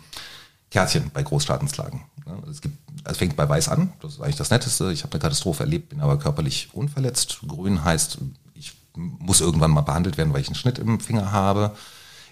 [0.71, 2.01] Kärtchen bei Großschadenslagen.
[2.25, 4.91] Ja, Es gibt, es fängt bei Weiß an, das ist eigentlich das Netteste.
[4.91, 7.39] Ich habe eine Katastrophe erlebt, bin aber körperlich unverletzt.
[7.47, 8.19] Grün heißt,
[8.53, 11.75] ich muss irgendwann mal behandelt werden, weil ich einen Schnitt im Finger habe.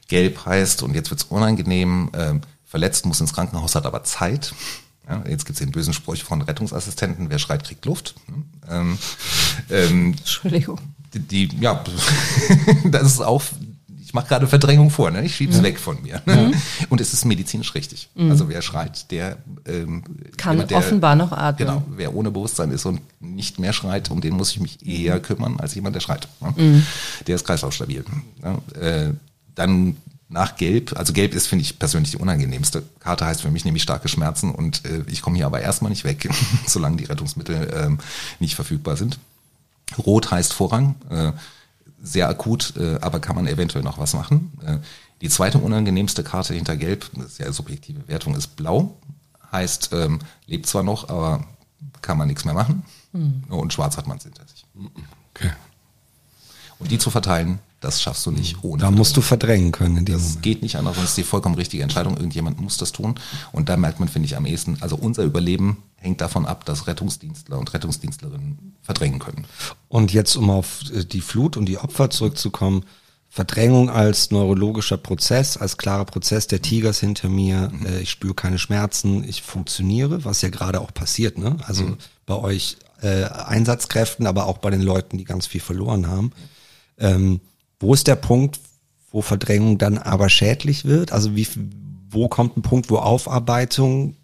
[0.08, 4.53] Gelb heißt, und jetzt wird's unangenehm, ähm, verletzt, muss ins Krankenhaus, hat aber Zeit.
[5.08, 8.15] Ja, jetzt gibt's den bösen Spruch von Rettungsassistenten, wer schreit, kriegt Luft.
[8.69, 8.97] Ähm,
[9.69, 10.79] ähm, Entschuldigung.
[11.13, 11.84] die, die ja,
[12.86, 13.41] das ist auch,
[14.10, 15.24] ich mache gerade Verdrängung vor, ne?
[15.24, 16.19] ich schiebe es weg von mir.
[16.26, 16.52] Ne?
[16.89, 18.10] Und es ist medizinisch richtig.
[18.17, 20.04] Also wer schreit, der ähm,
[20.36, 21.67] Kann der, offenbar noch atmen.
[21.67, 25.19] Genau, wer ohne Bewusstsein ist und nicht mehr schreit, um den muss ich mich eher
[25.19, 26.28] kümmern als jemand, der schreit.
[26.41, 26.84] Ne?
[27.28, 28.04] Der ist kreislaufstabil.
[28.41, 28.82] Ne?
[28.82, 29.13] Äh,
[29.54, 32.82] dann nach Gelb, also Gelb ist, finde ich, persönlich die unangenehmste.
[33.00, 36.04] Karte heißt für mich nämlich starke Schmerzen und äh, ich komme hier aber erstmal nicht
[36.04, 36.28] weg,
[36.65, 38.00] solange die Rettungsmittel ähm,
[38.39, 39.19] nicht verfügbar sind.
[40.00, 41.32] Rot heißt Vorrang, äh,
[42.01, 44.51] sehr akut, äh, aber kann man eventuell noch was machen.
[44.65, 44.77] Äh,
[45.21, 48.97] die zweite unangenehmste Karte hinter Gelb, das ist ja subjektive Wertung, ist Blau.
[49.51, 51.45] Heißt, ähm, lebt zwar noch, aber
[52.01, 52.83] kann man nichts mehr machen.
[53.49, 54.65] Und Schwarz hat man es hinter sich.
[55.33, 55.51] okay.
[56.77, 58.82] Und die zu verteilen, das schaffst du nicht ohne.
[58.82, 60.44] da musst du verdrängen können in dem Das Moment.
[60.44, 62.15] geht nicht anders, sonst ist die vollkommen richtige Entscheidung.
[62.18, 63.15] Irgendjemand muss das tun.
[63.52, 66.88] Und da merkt man, finde ich, am ehesten, also unser Überleben hängt davon ab, dass
[66.88, 69.46] Rettungsdienstler und Rettungsdienstlerinnen verdrängen können.
[69.88, 72.84] Und jetzt, um auf äh, die Flut und die Opfer zurückzukommen,
[73.32, 78.34] Verdrängung als neurologischer Prozess, als klarer Prozess, der Tiger ist hinter mir, äh, ich spüre
[78.34, 81.58] keine Schmerzen, ich funktioniere, was ja gerade auch passiert, ne?
[81.68, 86.32] Also bei euch äh, Einsatzkräften, aber auch bei den Leuten, die ganz viel verloren haben.
[86.98, 87.39] Ähm,
[87.80, 88.60] wo ist der Punkt,
[89.12, 91.12] wo Verdrängung dann aber schädlich wird?
[91.12, 91.48] Also wie,
[92.10, 94.15] wo kommt ein Punkt, wo Aufarbeitung,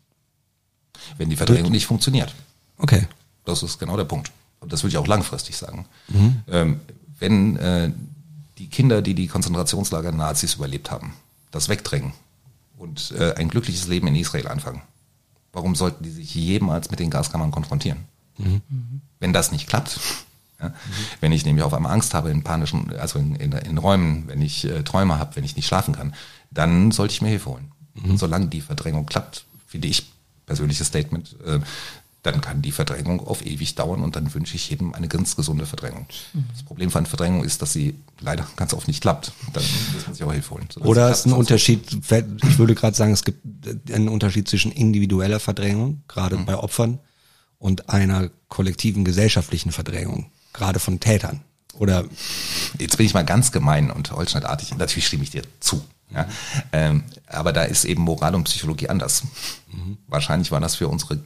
[1.18, 2.34] Wenn die Verdrängung nicht funktioniert.
[2.78, 3.08] okay,
[3.46, 4.32] Das ist genau der Punkt.
[4.60, 5.86] Und das will ich auch langfristig sagen.
[6.48, 6.80] Ähm,
[7.20, 7.92] wenn äh,
[8.58, 11.14] die Kinder, die die Konzentrationslager der Nazis überlebt haben,
[11.52, 12.14] das wegdrängen
[12.78, 14.82] und äh, ein glückliches Leben in Israel anfangen,
[15.54, 18.06] warum sollten die sich jemals mit den Gaskammern konfrontieren?
[19.20, 20.00] Wenn das nicht klappt,
[20.66, 20.74] ja,
[21.22, 24.42] wenn ich nämlich auf einmal Angst habe in panischen, also in, in, in Räumen, wenn
[24.42, 26.14] ich äh, Träume habe, wenn ich nicht schlafen kann,
[26.52, 27.72] dann sollte ich mir Hilfe holen.
[28.04, 30.12] Und solange die Verdrängung klappt, finde ich,
[30.46, 31.60] persönliches Statement, äh,
[32.26, 35.68] dann kann die Verdrängung auf ewig dauern und dann wünsche ich jedem eine ganz gesunde
[35.68, 36.08] Verdrängung.
[36.54, 39.32] Das Problem von Verdrängung ist, dass sie leider ganz oft nicht klappt.
[39.54, 40.68] Dann muss man sich auch Hilfe holen.
[40.80, 41.34] Oder es ist ein.
[41.34, 43.46] Unterschied, ich würde gerade sagen, es gibt
[43.92, 47.00] einen Unterschied zwischen individueller Verdrängung, gerade bei Opfern,
[47.60, 51.42] und einer kollektiven gesellschaftlichen Verdrängung, gerade von Tätern.
[51.78, 52.06] Oder
[52.80, 54.76] Jetzt bin ich mal ganz gemein und holzschnittartig.
[54.78, 55.84] Natürlich stimme ich dir zu.
[56.14, 56.26] Ja?
[56.72, 59.24] Ähm, aber da ist eben Moral und Psychologie anders.
[60.08, 61.20] Wahrscheinlich war das für unsere,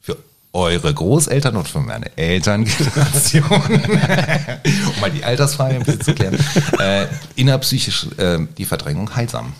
[0.00, 0.16] für
[0.52, 3.44] eure Großeltern und für meine Elterngeneration,
[4.94, 6.38] um mal die Altersfrage ein bisschen zu klären,
[6.78, 9.52] äh, innerpsychisch äh, die Verdrängung heilsam.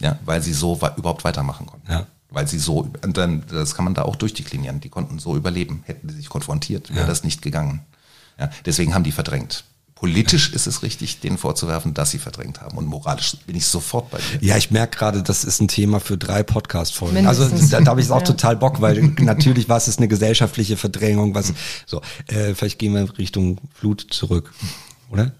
[0.00, 1.90] Ja, weil sie so überhaupt weitermachen konnten.
[1.90, 2.06] Ja.
[2.30, 4.80] Weil sie so, und dann, das kann man da auch durchdeklinieren.
[4.80, 5.82] Die konnten so überleben.
[5.86, 7.06] Hätten die sich konfrontiert, wäre Ja.
[7.06, 7.80] das nicht gegangen.
[8.38, 9.64] Ja, deswegen haben die verdrängt.
[9.94, 12.78] Politisch ist es richtig, denen vorzuwerfen, dass sie verdrängt haben.
[12.78, 14.46] Und moralisch bin ich sofort bei dir.
[14.46, 17.26] ja, ich merke gerade, das ist ein Thema für drei Podcast-Folgen.
[17.26, 18.24] Also da, da habe ich auch Ja.
[18.24, 21.34] total Bock, weil natürlich, was ist eine gesellschaftliche Verdrängung?
[21.34, 21.52] Was
[21.84, 24.52] so, äh, vielleicht gehen wir Richtung Flut zurück,
[25.10, 25.32] oder?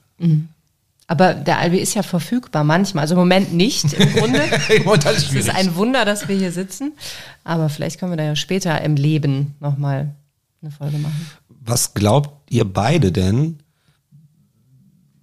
[1.06, 3.02] Aber der Albi ist ja verfügbar manchmal.
[3.02, 4.42] Also im Moment nicht im Grunde.
[4.74, 6.92] Im Moment alles Es ist ein Wunder, dass wir hier sitzen.
[7.44, 10.14] Aber vielleicht können wir da ja später im Leben nochmal
[10.62, 11.30] eine Folge machen.
[11.64, 13.58] Was glaubt ihr beide denn?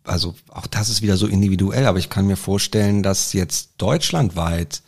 [0.03, 4.83] Also auch das ist wieder so individuell, aber ich kann mir vorstellen, dass jetzt deutschlandweit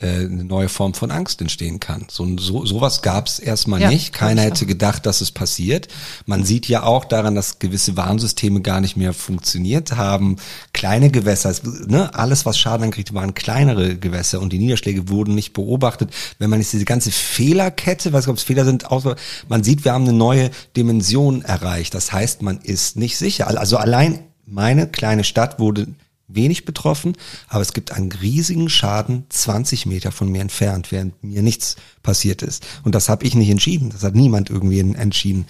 [0.00, 2.06] eine neue Form von Angst entstehen kann.
[2.08, 4.12] So, so sowas gab es erstmal Ja, nicht.
[4.12, 5.88] Keiner hätte gedacht, dass es passiert.
[6.24, 10.36] Man sieht ja auch daran, dass gewisse Warnsysteme gar nicht mehr funktioniert haben.
[10.72, 11.52] Kleine Gewässer,
[11.88, 16.10] ne, alles, was Schaden ankriegt, waren kleinere Gewässer und die Niederschläge wurden nicht beobachtet.
[16.38, 19.16] Wenn man jetzt diese ganze Fehlerkette, ob es Fehler sind, auch,
[19.48, 21.94] man sieht, wir haben eine neue Dimension erreicht.
[21.94, 23.48] Das heißt, man ist nicht sicher.
[23.48, 25.88] Also allein meine kleine Stadt wurde
[26.28, 27.16] wenig betroffen,
[27.48, 32.42] aber es gibt einen riesigen Schaden 20 Meter von mir entfernt, während mir nichts passiert
[32.42, 32.64] ist.
[32.84, 33.90] Und das habe ich nicht entschieden.
[33.90, 35.46] Das hat niemand irgendwie entschieden.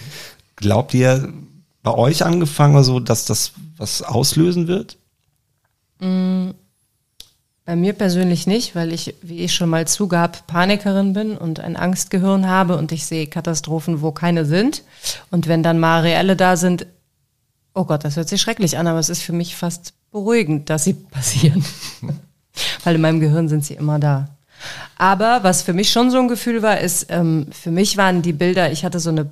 [0.57, 1.33] Glaubt ihr,
[1.83, 4.99] bei euch angefangen, so, dass das was auslösen wird?
[7.69, 11.77] Bei mir persönlich nicht, weil ich, wie ich schon mal zugab, Panikerin bin und ein
[11.77, 14.85] Angstgehirn habe und ich sehe Katastrophen, wo keine sind.
[15.31, 16.87] Und wenn dann mal reelle da sind,
[17.75, 20.85] oh Gott, das hört sich schrecklich an, aber es ist für mich fast beruhigend, dass
[20.85, 21.64] sie passieren.
[22.85, 24.29] weil in meinem Gehirn sind sie immer da.
[24.97, 28.33] Aber was für mich schon so ein Gefühl war, ist, ähm, für mich waren die
[28.33, 29.31] Bilder, ich hatte so eine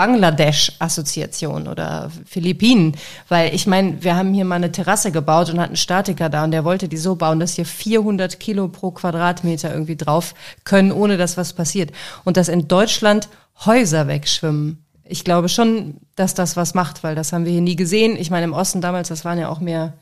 [0.00, 2.96] Bangladesch-Assoziation oder Philippinen,
[3.28, 6.44] weil ich meine, wir haben hier mal eine Terrasse gebaut und hatten einen Statiker da
[6.44, 10.90] und der wollte die so bauen, dass hier 400 Kilo pro Quadratmeter irgendwie drauf können,
[10.90, 11.92] ohne dass was passiert.
[12.24, 13.28] Und dass in Deutschland
[13.66, 14.82] Häuser wegschwimmen.
[15.10, 18.16] Ich glaube schon, dass das was macht, weil das haben wir hier nie gesehen.
[18.16, 19.94] Ich meine, im Osten damals, das waren ja auch mehr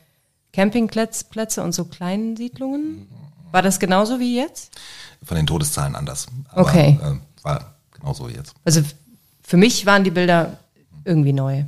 [0.53, 3.09] Campingplätze und so kleinen Siedlungen.
[3.51, 4.73] War das genauso wie jetzt?
[5.25, 6.27] Von den Todeszahlen anders.
[6.51, 6.99] Aber, Okay.
[7.03, 8.55] Äh, war genauso wie jetzt.
[8.65, 8.83] Also
[9.43, 10.59] für mich waren die Bilder
[11.05, 11.65] irgendwie neu.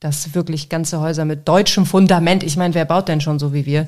[0.00, 2.42] Das wirklich ganze Häuser mit deutschem Fundament.
[2.42, 3.86] Ich meine, wer baut denn schon so wie wir?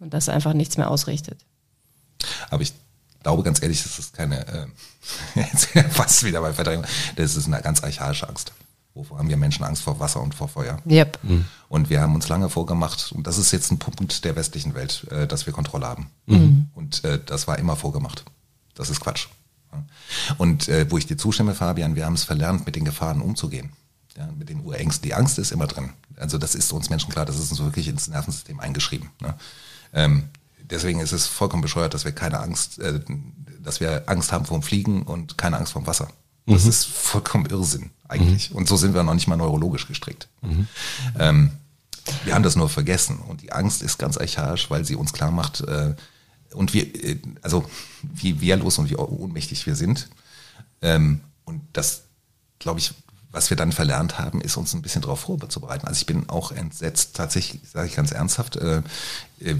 [0.00, 1.38] Und das einfach nichts mehr ausrichtet.
[2.48, 2.72] Aber ich
[3.26, 4.66] glaube ganz ehrlich, das ist keine, äh,
[5.34, 6.86] jetzt fast wieder bei Verdrängung,
[7.16, 8.52] das ist eine ganz archaische Angst.
[8.94, 10.78] Wovor haben wir Menschen Angst vor Wasser und vor Feuer?
[10.88, 11.18] Yep.
[11.68, 15.06] Und wir haben uns lange vorgemacht, und das ist jetzt ein Punkt der westlichen Welt,
[15.10, 16.10] äh, dass wir Kontrolle haben.
[16.74, 18.24] Und äh, das war immer vorgemacht.
[18.74, 19.26] Das ist Quatsch.
[20.38, 23.70] Und äh, wo ich dir zustimme, Fabian, wir haben es verlernt, mit den Gefahren umzugehen.
[24.16, 25.02] Ja, mit den Urängsten.
[25.02, 25.90] Die Angst ist immer drin.
[26.16, 29.10] Also das ist uns Menschen klar, das ist uns wirklich ins Nervensystem eingeschrieben.
[29.20, 29.34] Ne?
[29.92, 30.28] Ähm,
[30.70, 33.00] deswegen ist es vollkommen bescheuert, dass wir keine Angst, äh,
[33.60, 36.08] dass wir Angst haben vom Fliegen und keine Angst vom Wasser.
[36.46, 38.54] Das ist vollkommen Irrsinn eigentlich.
[38.54, 40.28] Und so sind wir noch nicht mal neurologisch gestrickt.
[41.18, 41.50] Ähm,
[42.24, 43.18] wir haben das nur vergessen.
[43.18, 45.94] Und die Angst ist ganz archaisch, weil sie uns klar macht, äh,
[46.52, 47.64] und wir, äh, also
[48.02, 50.08] wie wehrlos und wie ohnmächtig wir sind.
[50.82, 52.02] Ähm, und das,
[52.58, 52.94] glaube ich,
[53.36, 55.86] was wir dann verlernt haben, ist uns ein bisschen darauf vorzubereiten.
[55.86, 58.82] Also ich bin auch entsetzt, tatsächlich, sage ich ganz ernsthaft, äh, äh,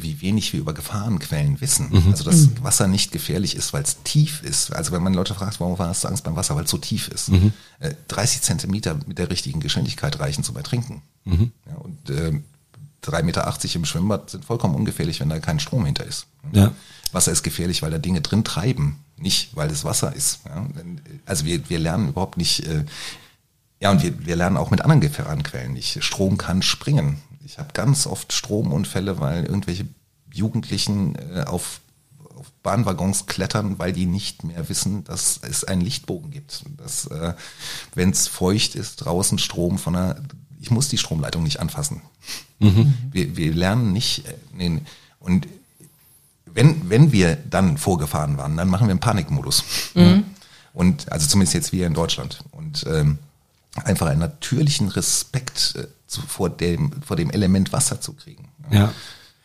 [0.01, 1.91] wie wenig wir über Gefahrenquellen wissen.
[2.11, 4.73] Also dass Wasser nicht gefährlich ist, weil es tief ist.
[4.73, 7.09] Also wenn man Leute fragt, warum hast du Angst beim Wasser, weil es so tief
[7.09, 7.29] ist.
[7.79, 11.03] Äh, 30 Zentimeter mit der richtigen Geschwindigkeit reichen zum Ertrinken.
[11.67, 12.33] Ja, und äh,
[13.05, 16.27] 3,80 Meter im Schwimmbad sind vollkommen ungefährlich, wenn da kein Strom hinter ist.
[16.53, 16.73] Ja.
[17.13, 20.41] Wasser ist gefährlich, weil da Dinge drin treiben, nicht weil es Wasser ist.
[20.47, 20.67] Ja?
[21.27, 22.85] Also wir, wir lernen überhaupt nicht, äh,
[23.81, 26.03] ja, und wir, wir lernen auch mit anderen Gefahrenquellen nicht.
[26.03, 27.19] Strom kann springen.
[27.45, 29.87] Ich habe ganz oft Stromunfälle, weil irgendwelche
[30.33, 31.81] Jugendlichen äh, auf,
[32.35, 36.65] auf Bahnwaggons klettern, weil die nicht mehr wissen, dass es einen Lichtbogen gibt.
[36.79, 37.35] Dass, äh,
[37.95, 40.17] wenn es feucht ist, draußen Strom von einer,
[40.61, 42.03] ich muss die Stromleitung nicht anfassen.
[42.59, 44.81] Wir, wir lernen nicht, äh, nee,
[45.21, 45.47] und
[46.47, 49.65] wenn, wenn wir dann vorgefahren waren, dann machen wir einen Panikmodus.
[49.95, 50.23] Ja.
[50.73, 52.43] Und also zumindest jetzt wir in Deutschland.
[52.51, 53.19] Und ähm,
[53.85, 58.51] einfach einen natürlichen Respekt äh, zu, vor, dem, vor dem Element Wasser zu kriegen.
[58.71, 58.93] Ja.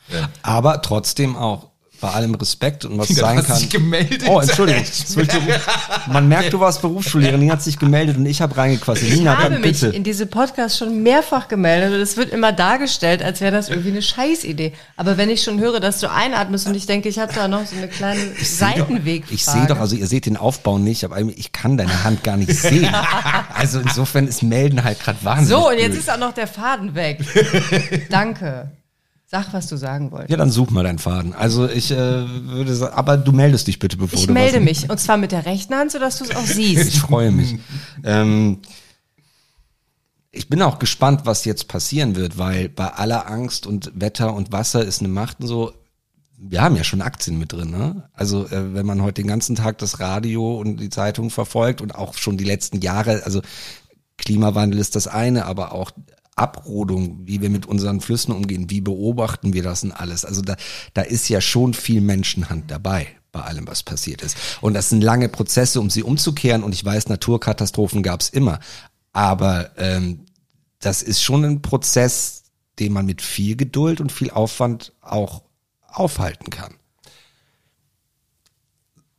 [0.09, 0.29] Ja.
[0.41, 1.70] Aber trotzdem auch
[2.01, 3.57] bei allem Respekt und was Du sein kann.
[3.57, 4.23] dich gemeldet.
[4.27, 4.81] Oh, Entschuldigung.
[4.83, 5.17] Ich-
[6.11, 9.09] Man merkt, du warst Berufsschullehrerin, die hat sich gemeldet und ich habe reingequasselt.
[9.11, 9.95] Ich Nina, habe dann mich bitte.
[9.95, 13.91] in diese Podcasts schon mehrfach gemeldet und es wird immer dargestellt, als wäre das irgendwie
[13.91, 14.73] eine Scheißidee.
[14.97, 17.65] Aber wenn ich schon höre, dass du einatmest und ich denke, ich habe da noch
[17.65, 19.23] so eine kleine Seitenweg.
[19.29, 22.35] Ich sehe doch, also ihr seht den Aufbau nicht, aber ich kann deine Hand gar
[22.37, 22.89] nicht sehen.
[23.53, 25.49] Also insofern ist Melden halt gerade wahnsinnig.
[25.61, 25.99] So, und jetzt blöd.
[25.99, 27.19] ist auch noch der Faden weg.
[28.09, 28.71] Danke.
[29.31, 30.29] Sag, was du sagen wolltest.
[30.29, 31.33] Ja, dann such mal deinen Faden.
[31.33, 34.63] Also ich äh, würde sagen, aber du meldest dich bitte, bevor Ich du melde was
[34.65, 34.89] mich.
[34.89, 36.97] Und zwar mit der rechten Hand, sodass du es auch Ich siehst.
[36.97, 37.55] freue mich.
[38.03, 38.59] ähm,
[40.31, 44.51] ich bin auch gespannt, was jetzt passieren wird, weil bei aller Angst und Wetter und
[44.51, 45.71] Wasser ist eine Macht und so.
[46.37, 48.09] Wir haben ja schon Aktien mit drin, ne?
[48.11, 51.95] Also äh, wenn man heute den ganzen Tag das Radio und die Zeitung verfolgt und
[51.95, 53.41] auch schon die letzten Jahre, also
[54.17, 55.91] Klimawandel ist das eine, aber auch
[56.35, 60.25] Abrodung, wie wir mit unseren Flüssen umgehen, wie beobachten wir das und alles.
[60.25, 60.55] Also da,
[60.93, 64.37] da ist ja schon viel Menschenhand dabei bei allem, was passiert ist.
[64.61, 66.63] Und das sind lange Prozesse, um sie umzukehren.
[66.63, 68.59] Und ich weiß, Naturkatastrophen gab es immer.
[69.13, 70.25] Aber ähm,
[70.79, 72.43] das ist schon ein Prozess,
[72.79, 75.43] den man mit viel Geduld und viel Aufwand auch
[75.87, 76.73] aufhalten kann.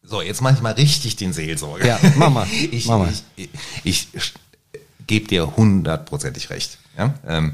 [0.03, 1.87] So, jetzt mache ich mal richtig den Seelsorger.
[1.87, 3.23] Ja, mach mal, ich, ich,
[3.85, 4.35] ich, ich
[5.07, 6.79] gebe dir hundertprozentig recht.
[6.97, 7.15] Ja?
[7.27, 7.53] Ähm,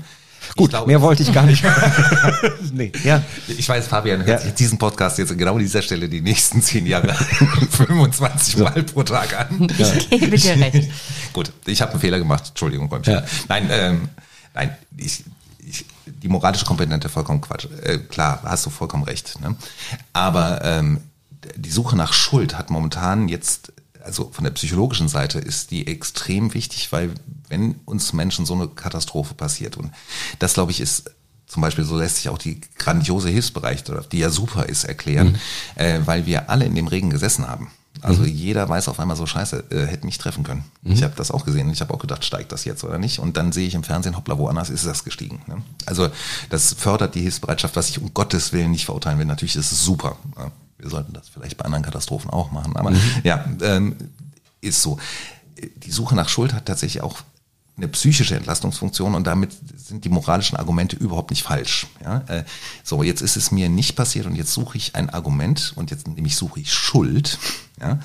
[0.57, 1.63] Gut, glaube, mehr wollte ich gar nicht.
[2.73, 3.23] nee, ja.
[3.49, 4.39] Ich weiß, Fabian hört Ja.
[4.39, 7.13] sich diesen Podcast jetzt genau an dieser Stelle die nächsten zehn Jahre
[7.71, 9.69] 25 Mal pro Tag an.
[9.79, 10.91] Ich gebe dir recht.
[11.33, 12.45] Gut, ich habe einen Fehler gemacht.
[12.49, 13.15] Entschuldigung, Räumchen.
[13.15, 13.25] Ja.
[13.49, 14.09] Nein, ähm,
[14.55, 15.25] nein, ich,
[15.67, 17.67] ich, die moralische Komponente vollkommen Quatsch.
[17.83, 19.41] Äh, klar, hast du vollkommen recht.
[19.41, 19.55] Ne?
[20.13, 21.01] Aber ähm,
[21.57, 23.73] die Suche nach Schuld hat momentan jetzt,
[24.09, 27.15] also von der psychologischen Seite ist die extrem wichtig, weil
[27.49, 29.93] wenn uns Menschen so eine Katastrophe passiert und
[30.41, 31.11] das glaube ich ist
[31.47, 35.39] zum Beispiel, so lässt sich auch die grandiose Hilfsbereitschaft, die ja super ist, erklären,
[35.77, 35.83] mhm.
[35.83, 37.71] äh, weil wir alle in dem Regen gesessen haben.
[38.03, 38.29] Also mhm.
[38.29, 40.65] jeder weiß auf einmal so scheiße, äh, hätte mich treffen können.
[40.83, 40.93] Mhm.
[40.93, 41.71] Ich habe das auch gesehen.
[41.71, 43.19] Ich habe auch gedacht, steigt das jetzt oder nicht?
[43.19, 45.41] Und dann sehe ich im Fernsehen, hoppla, woanders ist das gestiegen.
[45.47, 45.63] Ne?
[45.87, 46.09] Also
[46.51, 49.27] das fördert die Hilfsbereitschaft, was ich um Gottes Willen nicht verurteilen will.
[49.27, 50.17] Natürlich ist es super.
[50.37, 50.53] Ja?
[50.79, 52.77] Wir sollten das vielleicht bei anderen Katastrophen auch machen.
[52.77, 53.01] Aber mhm.
[53.25, 53.97] ja, ähm,
[54.61, 54.99] ist so.
[55.77, 57.19] Die Suche nach Schuld hat tatsächlich auch
[57.79, 61.87] eine psychische Entlastungsfunktion und damit sind die moralischen Argumente überhaupt nicht falsch.
[62.03, 62.23] Ja?
[62.27, 62.45] Äh,
[62.83, 66.07] so, jetzt ist es mir nicht passiert und jetzt suche ich ein Argument und jetzt
[66.09, 67.39] nämlich suche ich Schuld,
[67.81, 68.01] ja?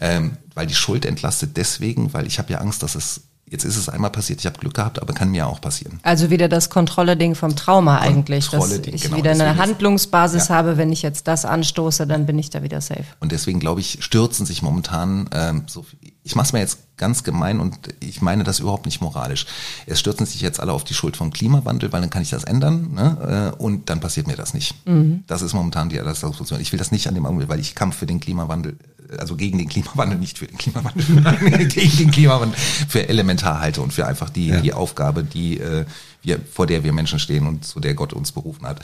[0.00, 3.76] Ähm, weil die Schuld entlastet deswegen, weil ich habe ja Angst, dass es jetzt ist
[3.76, 6.00] es einmal passiert, ich habe Glück gehabt, aber kann mir auch passieren.
[6.02, 10.54] Also wieder das Kontrolle-Ding vom Trauma eigentlich, dass ich genau, wieder eine Handlungsbasis ja.
[10.54, 13.04] habe, wenn ich jetzt das anstoße, dann bin ich da wieder safe.
[13.20, 15.84] Und deswegen glaube ich, stürzen sich momentan ähm, so,
[16.26, 19.46] ich mache es mir jetzt ganz gemein und ich meine das überhaupt nicht moralisch.
[19.86, 22.44] Es stürzen sich jetzt alle auf die Schuld vom Klimawandel, weil dann kann ich das
[22.44, 23.52] ändern ne?
[23.54, 24.74] Äh, und dann passiert mir das nicht.
[24.86, 25.24] Mhm.
[25.26, 26.60] Das ist momentan die Situation.
[26.60, 28.78] Ich will das nicht an dem Augenblick, weil ich Kampf für den Klimawandel
[29.18, 31.04] also gegen den Klimawandel, nicht für den Klimawandel,
[31.68, 32.58] gegen den Klimawandel,
[32.88, 34.60] für elementar halte und für einfach die, ja.
[34.60, 35.84] die Aufgabe, die äh,
[36.22, 38.80] wir, vor der wir Menschen stehen und zu der Gott uns berufen hat.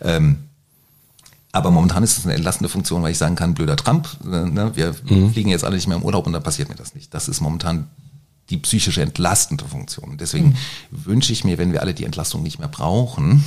[0.00, 0.44] Ähm,
[1.54, 4.72] aber momentan ist es eine entlastende Funktion, weil ich sagen kann, blöder Trump, äh, ne,
[4.74, 5.32] wir mhm.
[5.32, 7.14] fliegen jetzt alle nicht mehr im Urlaub und dann passiert mir das nicht.
[7.14, 7.88] Das ist momentan
[8.50, 10.18] die psychische entlastende Funktion.
[10.18, 10.56] Deswegen mhm.
[10.90, 13.44] wünsche ich mir, wenn wir alle die Entlastung nicht mehr brauchen,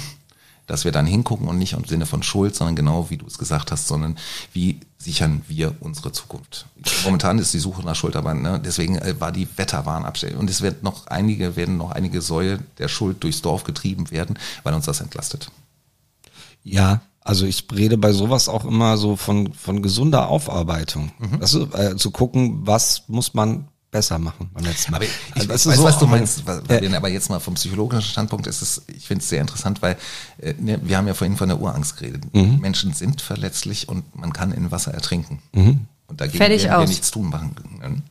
[0.68, 3.38] dass wir dann hingucken und nicht im Sinne von Schuld, sondern genau wie du es
[3.38, 4.18] gesagt hast, sondern
[4.54, 6.66] wie sichern wir unsere Zukunft.
[7.04, 10.40] Momentan ist die Suche nach Schuld, aber ne, deswegen äh, war die Wetterwarnabstellung.
[10.40, 14.40] Und es wird noch einige, werden noch einige Säue der Schuld durchs Dorf getrieben werden,
[14.64, 15.52] weil uns das entlastet.
[16.64, 21.12] Ja, also ich rede bei sowas auch immer so von, von gesunder Aufarbeitung.
[21.20, 21.42] Mhm.
[21.42, 24.98] Also, äh, zu gucken, was muss man besser machen beim letzten Mal.
[24.98, 28.10] Aber ich, also, ich weiß, so, was du meinst, äh, aber jetzt mal vom psychologischen
[28.10, 29.98] Standpunkt ist es, ich finde es sehr interessant, weil
[30.40, 32.24] äh, ne, wir haben ja vorhin von der Urangst geredet.
[32.34, 32.60] Mhm.
[32.60, 35.40] Menschen sind verletzlich und man kann in Wasser ertrinken.
[35.54, 35.82] Mhm.
[36.08, 36.90] Und dagegen Fertig werden wir aus.
[36.90, 37.56] nichts tun machen.
[37.56, 38.04] können.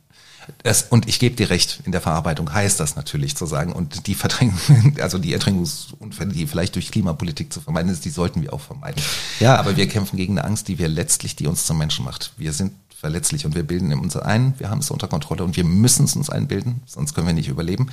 [0.62, 4.06] Das, und ich gebe dir recht, in der Verarbeitung heißt das natürlich zu sagen, und
[4.06, 4.58] die Verdrängung,
[5.00, 9.02] also die Ertrinkungsunfälle, die vielleicht durch Klimapolitik zu vermeiden ist, die sollten wir auch vermeiden.
[9.40, 9.56] Ja.
[9.56, 12.32] Aber wir kämpfen gegen eine Angst, die wir letztlich, die uns zum Menschen macht.
[12.36, 15.64] Wir sind verletzlich und wir bilden uns ein, wir haben es unter Kontrolle und wir
[15.64, 17.88] müssen es uns einbilden, sonst können wir nicht überleben.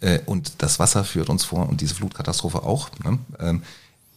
[0.00, 2.90] Äh, und das Wasser führt uns vor und diese Flutkatastrophe auch.
[3.04, 3.18] Ne?
[3.38, 3.62] Ähm,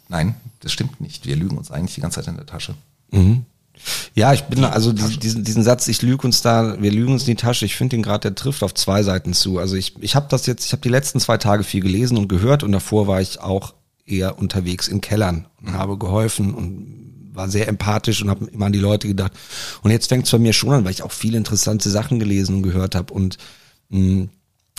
[0.09, 1.25] nein, das stimmt nicht.
[1.25, 2.75] Wir lügen uns eigentlich die ganze Zeit in der Tasche.
[3.11, 3.45] Mhm.
[4.13, 7.35] Ja, ich bin also diesen, diesen Satz, ich lüge uns da, wir lügen uns in
[7.35, 9.59] die Tasche, ich finde den gerade, der trifft auf zwei Seiten zu.
[9.59, 12.27] Also ich, ich habe das jetzt, ich habe die letzten zwei Tage viel gelesen und
[12.27, 13.73] gehört und davor war ich auch
[14.05, 18.73] eher unterwegs in Kellern und habe geholfen und war sehr empathisch und habe immer an
[18.73, 19.33] die Leute gedacht.
[19.81, 22.57] Und jetzt fängt es bei mir schon an, weil ich auch viele interessante Sachen gelesen
[22.57, 23.37] und gehört habe und
[23.89, 24.29] mh, hm,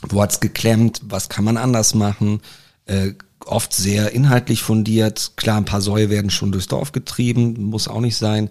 [0.08, 2.40] wo hat's geklemmt, was kann man anders machen,
[2.86, 3.12] äh,
[3.44, 5.32] oft sehr inhaltlich fundiert.
[5.36, 8.50] Klar, ein paar Säue werden schon durchs Dorf getrieben, muss auch nicht sein.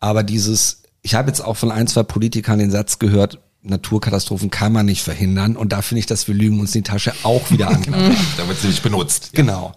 [0.00, 4.72] Aber dieses, ich habe jetzt auch von ein, zwei Politikern den Satz gehört, Naturkatastrophen kann
[4.72, 5.56] man nicht verhindern.
[5.56, 7.82] Und da finde ich, dass wir lügen uns die Tasche auch wieder an.
[7.82, 7.98] genau,
[8.36, 9.30] da wird sie nicht benutzt.
[9.32, 9.42] Ja.
[9.42, 9.74] Genau.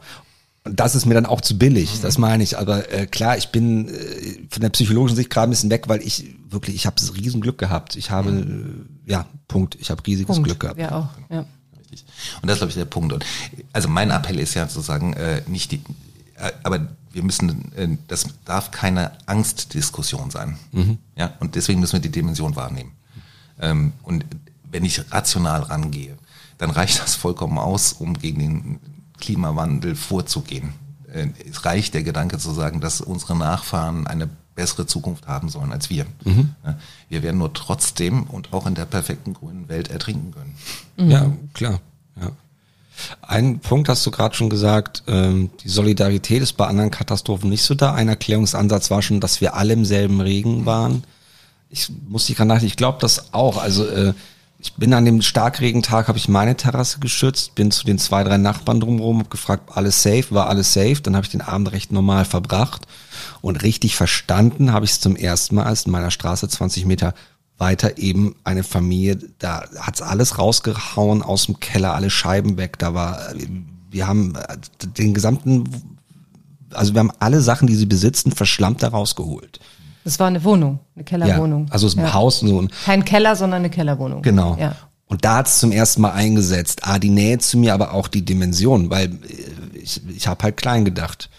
[0.64, 2.02] Und das ist mir dann auch zu billig, mhm.
[2.04, 2.58] das meine ich.
[2.60, 6.02] Aber äh, klar, ich bin äh, von der psychologischen Sicht gerade ein bisschen weg, weil
[6.04, 7.96] ich wirklich, ich habe riesen Glück gehabt.
[7.96, 8.88] Ich habe, mhm.
[9.08, 9.76] äh, ja, Punkt.
[9.80, 10.48] Ich habe riesiges Punkt.
[10.48, 10.80] Glück gehabt.
[10.80, 11.46] Ja, auch, ja.
[11.80, 12.06] Richtig.
[12.42, 13.12] Und das ist, glaube ich, der Punkt.
[13.12, 13.26] Und
[13.74, 15.82] also mein Appell ist ja sozusagen äh, nicht die,
[16.64, 20.58] aber wir müssen, äh, das darf keine Angstdiskussion sein.
[20.72, 20.98] Mhm.
[21.16, 22.92] Ja, und deswegen müssen wir die Dimension wahrnehmen.
[23.60, 24.26] Ähm, und
[24.70, 26.18] wenn ich rational rangehe,
[26.58, 28.80] dann reicht das vollkommen aus, um gegen den
[29.20, 30.74] Klimawandel vorzugehen.
[31.12, 35.72] Äh, es reicht der Gedanke zu sagen, dass unsere Nachfahren eine bessere Zukunft haben sollen
[35.72, 36.06] als wir.
[36.26, 36.54] Mhm.
[37.08, 40.56] Wir werden nur trotzdem und auch in der perfekten grünen Welt ertrinken können.
[40.98, 41.10] Mhm.
[41.10, 41.80] Ja, klar.
[43.22, 47.64] Ein Punkt hast du gerade schon gesagt, ähm, die Solidarität ist bei anderen Katastrophen nicht
[47.64, 47.94] so da.
[47.94, 51.04] Ein Erklärungsansatz war schon, dass wir alle im selben Regen waren.
[51.70, 53.62] Ich muss dich gerade nachdenken, ich glaube das auch.
[53.62, 54.14] Also äh,
[54.64, 58.38] ich bin an dem Starkregentag, habe ich meine Terrasse geschützt, bin zu den zwei, drei
[58.38, 61.02] Nachbarn drumherum, habe gefragt, alles safe, war alles safe.
[61.02, 62.86] Dann habe ich den Abend recht normal verbracht
[63.42, 67.16] und richtig verstanden habe ich es zum ersten Mal, als in meiner Straße 20 Meter
[67.62, 72.78] weiter eben eine Familie, da hat's alles rausgehauen aus dem Keller, alle Scheiben weg.
[72.80, 73.20] Da war,
[73.90, 74.34] wir haben
[74.98, 75.70] den gesamten,
[76.72, 79.60] also wir haben alle Sachen, die sie besitzen, verschlammt da rausgeholt.
[80.04, 81.68] Das war eine Wohnung, eine Kellerwohnung.
[81.68, 82.14] Ja, also es ist ein ja.
[82.14, 82.40] Haus.
[82.40, 84.24] So ein Kein Keller, sondern eine Kellerwohnung.
[84.24, 84.58] Genau.
[84.60, 84.76] Ja.
[85.06, 86.82] Und da hat es zum ersten Mal eingesetzt.
[86.84, 90.58] Ah, die Nähe zu mir, aber auch die Dimension, weil äh, ich, ich habe halt
[90.58, 91.30] klein gedacht.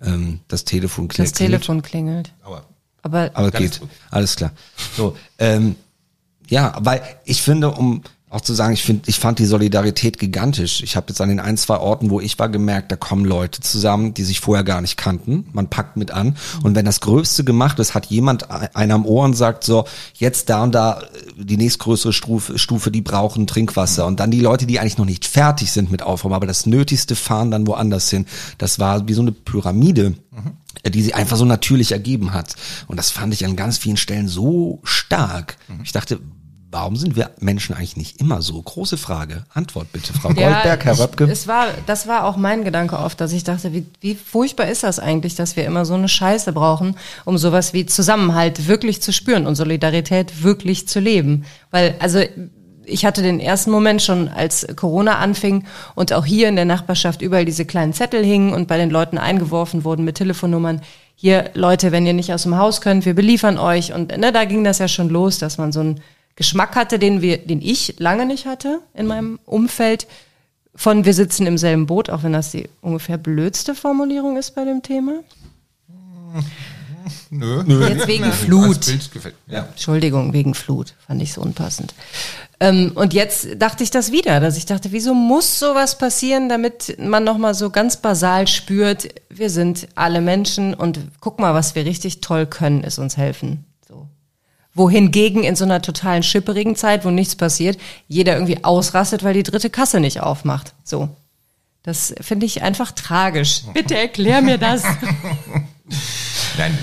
[0.00, 1.32] Ähm, das Telefon klingelt.
[1.32, 2.32] Das Telefon klingelt.
[2.44, 2.64] Aber,
[3.04, 3.80] aber, aber geht.
[4.10, 4.50] Alles klar.
[4.96, 5.76] So, ähm,
[6.48, 8.02] ja, weil ich finde, um
[8.34, 10.82] auch zu sagen, ich finde, ich fand die Solidarität gigantisch.
[10.82, 13.60] Ich habe jetzt an den ein, zwei Orten, wo ich war, gemerkt, da kommen Leute
[13.60, 15.46] zusammen, die sich vorher gar nicht kannten.
[15.52, 16.36] Man packt mit an.
[16.64, 20.50] Und wenn das Größte gemacht ist, hat jemand einen am Ohr und sagt so, jetzt
[20.50, 24.04] da und da äh, die nächstgrößere Stufe, Stufe die brauchen Trinkwasser.
[24.04, 27.14] Und dann die Leute, die eigentlich noch nicht fertig sind mit Aufräumen, aber das Nötigste
[27.14, 28.26] fahren dann woanders hin.
[28.58, 30.10] Das war wie so eine Pyramide.
[30.32, 30.90] Mhm.
[30.90, 32.56] die sie einfach so natürlich ergeben hat.
[32.88, 35.56] Und das fand ich an ganz vielen Stellen so stark.
[35.84, 36.18] Ich dachte,
[36.74, 38.60] Warum sind wir Menschen eigentlich nicht immer so?
[38.60, 39.44] Große Frage.
[39.54, 41.24] Antwort bitte, Frau ja, Goldberg, Herr Röpke.
[41.30, 44.82] Es war, das war auch mein Gedanke oft, dass ich dachte, wie, wie furchtbar ist
[44.82, 49.12] das eigentlich, dass wir immer so eine Scheiße brauchen, um sowas wie Zusammenhalt wirklich zu
[49.12, 51.44] spüren und Solidarität wirklich zu leben.
[51.70, 52.18] Weil, also,
[52.84, 55.62] ich hatte den ersten Moment schon, als Corona anfing
[55.94, 59.16] und auch hier in der Nachbarschaft überall diese kleinen Zettel hingen und bei den Leuten
[59.16, 60.80] eingeworfen wurden mit Telefonnummern.
[61.14, 63.92] Hier, Leute, wenn ihr nicht aus dem Haus könnt, wir beliefern euch.
[63.92, 66.00] Und ne, da ging das ja schon los, dass man so ein
[66.36, 70.06] Geschmack hatte, den wir, den ich lange nicht hatte in meinem Umfeld,
[70.74, 74.64] von wir sitzen im selben Boot, auch wenn das die ungefähr blödste Formulierung ist bei
[74.64, 75.20] dem Thema.
[77.30, 77.62] Nö.
[77.64, 77.86] Nö.
[77.86, 78.86] Jetzt wegen Flut.
[79.46, 79.66] Ja.
[79.66, 80.94] Entschuldigung, wegen Flut.
[81.06, 81.94] Fand ich so unpassend.
[82.60, 86.96] Ähm, und jetzt dachte ich das wieder, dass ich dachte, wieso muss sowas passieren, damit
[86.98, 91.84] man nochmal so ganz basal spürt, wir sind alle Menschen und guck mal, was wir
[91.84, 93.64] richtig toll können, ist uns helfen
[94.74, 99.44] wohingegen in so einer totalen schipperigen Zeit, wo nichts passiert, jeder irgendwie ausrastet, weil die
[99.44, 100.74] dritte Kasse nicht aufmacht.
[100.82, 101.08] So.
[101.82, 103.62] Das finde ich einfach tragisch.
[103.74, 104.82] Bitte erklär mir das.
[106.58, 106.76] Nein,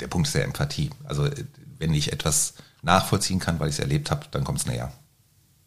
[0.00, 0.90] der Punkt ist der Empathie.
[1.04, 1.28] Also
[1.78, 4.92] wenn ich etwas nachvollziehen kann, weil ich es erlebt habe, dann kommt es näher.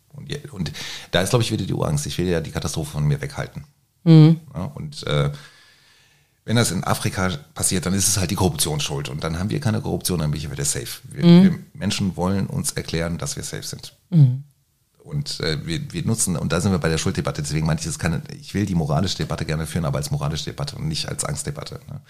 [0.10, 0.72] Und, und,
[1.12, 2.06] da ist, glaube ich, wieder die Urangst.
[2.06, 3.64] Ich will ja die Katastrophe von mir weghalten.
[4.04, 4.40] Mhm.
[4.54, 5.32] Ja, und äh,
[6.46, 9.10] wenn das in Afrika passiert, dann ist es halt die Korruption schuld.
[9.10, 11.00] Und dann haben wir keine Korruption, dann bin ich wieder safe.
[11.10, 11.44] Wir, mhm.
[11.44, 13.94] wir Menschen wollen uns erklären, dass wir safe sind.
[14.10, 14.44] Mhm.
[15.04, 17.86] Und äh, wir, wir nutzen, und da sind wir bei der Schulddebatte, deswegen meine ich,
[17.86, 21.10] das kann, ich will die moralische Debatte gerne führen, aber als moralische Debatte und nicht
[21.10, 21.80] als Angstdebatte.
[21.90, 22.02] Ne?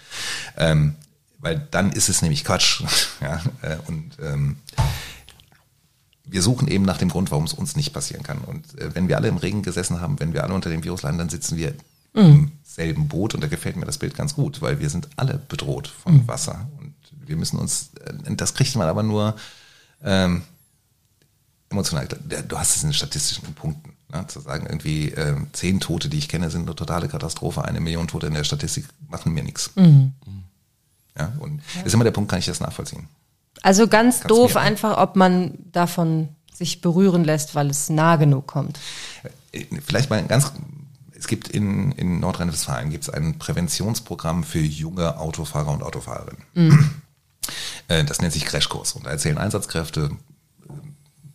[0.56, 0.94] Ähm,
[1.38, 2.82] weil dann ist es nämlich Quatsch.
[3.20, 3.40] ja?
[3.62, 4.56] Äh, und ähm,
[6.24, 8.38] wir suchen eben nach dem Grund, warum es uns nicht passieren kann.
[8.38, 11.02] Und äh, wenn wir alle im Regen gesessen haben, wenn wir alle unter dem Virus
[11.02, 11.74] leiden, dann sitzen wir
[12.14, 12.22] mhm.
[12.22, 15.38] im selben Boot und da gefällt mir das Bild ganz gut, weil wir sind alle
[15.48, 16.28] bedroht von mhm.
[16.28, 16.94] Wasser und
[17.26, 19.36] wir müssen uns, äh, das kriegt man aber nur
[20.02, 20.42] ähm,
[21.70, 22.08] emotional.
[22.48, 23.94] Du hast es in statistischen Punkten.
[24.12, 27.80] Ne, zu sagen, irgendwie äh, zehn Tote, die ich kenne, sind eine totale Katastrophe, eine
[27.80, 29.72] Million Tote in der Statistik machen mir nichts.
[29.74, 30.12] Mhm.
[31.18, 31.82] Ja, und ja.
[31.82, 33.08] ist immer der Punkt, kann ich das nachvollziehen.
[33.62, 38.46] Also ganz Kannst doof einfach, ob man davon sich berühren lässt, weil es nah genug
[38.46, 38.78] kommt.
[39.52, 40.52] Äh, vielleicht mal ein ganz
[41.24, 46.42] es gibt in, in Nordrhein-Westfalen gibt es ein Präventionsprogramm für junge Autofahrer und Autofahrerinnen.
[46.52, 46.90] Mhm.
[47.88, 50.10] Äh, das nennt sich Crashkurs und da erzählen Einsatzkräfte,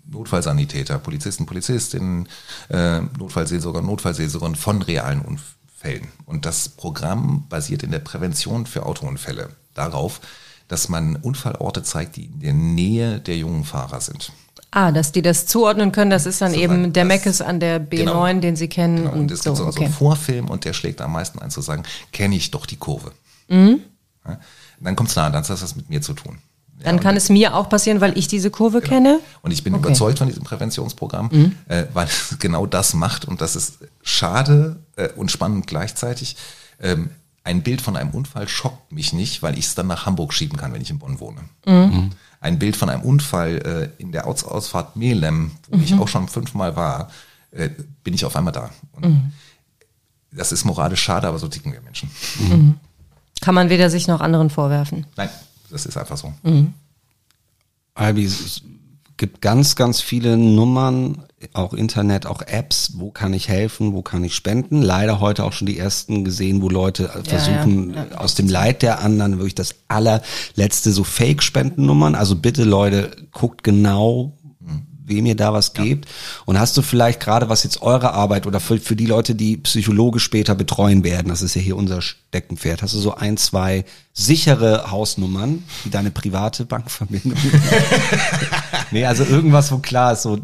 [0.06, 2.30] Notfallsanitäter, Polizisten, Polizistinnen,
[2.70, 6.10] äh, Notfallseelsorger, Notfallseelsorger von realen Unfällen.
[6.28, 10.22] Und das Programm basiert in der Prävention für Autounfälle darauf,
[10.68, 14.34] dass man Unfallorte zeigt, die in der Nähe der jungen Fahrer sind.
[14.72, 17.82] Ah, dass die das zuordnen können, das ist dann so eben der Meckes an der
[17.82, 18.34] B9, genau.
[18.34, 18.98] den sie kennen.
[18.98, 19.12] Genau.
[19.12, 19.86] Und, und es so, gibt so, okay.
[19.86, 23.12] einen Vorfilm und der schlägt am meisten ein zu sagen, kenne ich doch die Kurve.
[23.48, 23.82] Mhm.
[24.28, 24.40] Ja?
[24.80, 26.38] Dann kommt es nah, dann hat das was mit mir zu tun.
[26.82, 28.94] Dann ja, kann es mir auch passieren, weil ich diese Kurve genau.
[28.94, 29.20] kenne.
[29.42, 29.88] Und ich bin okay.
[29.88, 31.56] überzeugt von diesem Präventionsprogramm, mhm.
[31.68, 36.38] äh, weil es genau das macht und das ist schade äh, und spannend gleichzeitig.
[36.82, 37.10] Ähm,
[37.44, 40.58] ein Bild von einem Unfall schockt mich nicht, weil ich es dann nach Hamburg schieben
[40.58, 41.42] kann, wenn ich in Bonn wohne.
[41.66, 41.74] Mhm.
[41.74, 42.12] mhm
[42.42, 45.84] ein Bild von einem Unfall äh, in der Aus Ausfahrt Melem, wo mhm.
[45.84, 47.10] ich auch schon fünfmal war,
[47.52, 47.70] äh,
[48.04, 48.70] bin ich auf einmal da.
[49.02, 49.34] Mhm.
[50.32, 52.10] Das ist moralisch schade, aber so ticken wir Menschen.
[52.40, 52.76] Mhm.
[53.42, 55.06] Kann man weder sich noch anderen vorwerfen.
[55.16, 55.30] Nein,
[55.70, 56.34] das ist einfach so.
[56.44, 56.74] Mhm.
[57.94, 58.62] Albi, es
[59.20, 64.24] gibt ganz, ganz viele Nummern auch Internet, auch Apps, wo kann ich helfen, wo kann
[64.24, 64.82] ich spenden.
[64.82, 68.18] Leider heute auch schon die ersten gesehen, wo Leute ja, versuchen, ja, ja.
[68.18, 72.16] aus dem Leid der anderen wirklich das allerletzte so Fake-Spendennummern.
[72.16, 74.38] Also bitte Leute, guckt genau,
[75.10, 76.08] wem ihr da was gebt.
[76.46, 79.58] Und hast du vielleicht gerade, was jetzt eure Arbeit oder für, für die Leute, die
[79.58, 83.86] Psychologe später betreuen werden, das ist ja hier unser Steckenpferd, hast du so ein, zwei
[84.14, 87.38] sichere Hausnummern, wie deine private Bankverbindung?
[88.92, 90.40] nee, also irgendwas, wo klar ist, so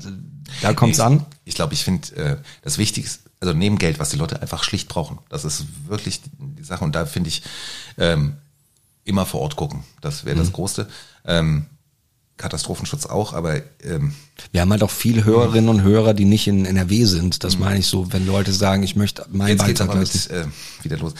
[0.61, 1.25] da kommt's an.
[1.43, 4.87] Ich glaube, ich finde äh, das Wichtigste, also neben Geld, was die Leute einfach schlicht
[4.89, 5.19] brauchen.
[5.29, 6.83] Das ist wirklich die Sache.
[6.83, 7.43] Und da finde ich
[7.97, 8.37] ähm,
[9.03, 9.83] immer vor Ort gucken.
[10.01, 10.39] Das wäre mhm.
[10.39, 10.87] das Größte.
[11.25, 11.65] Ähm,
[12.37, 14.13] Katastrophenschutz auch, aber ähm,
[14.51, 17.43] wir haben halt auch viele Hörerinnen und Hörer, die nicht in NRW sind.
[17.43, 17.61] Das mhm.
[17.61, 20.45] meine ich so, wenn Leute sagen, ich möchte mein Jetzt Beitrag aber mit, äh,
[20.83, 21.13] wieder los.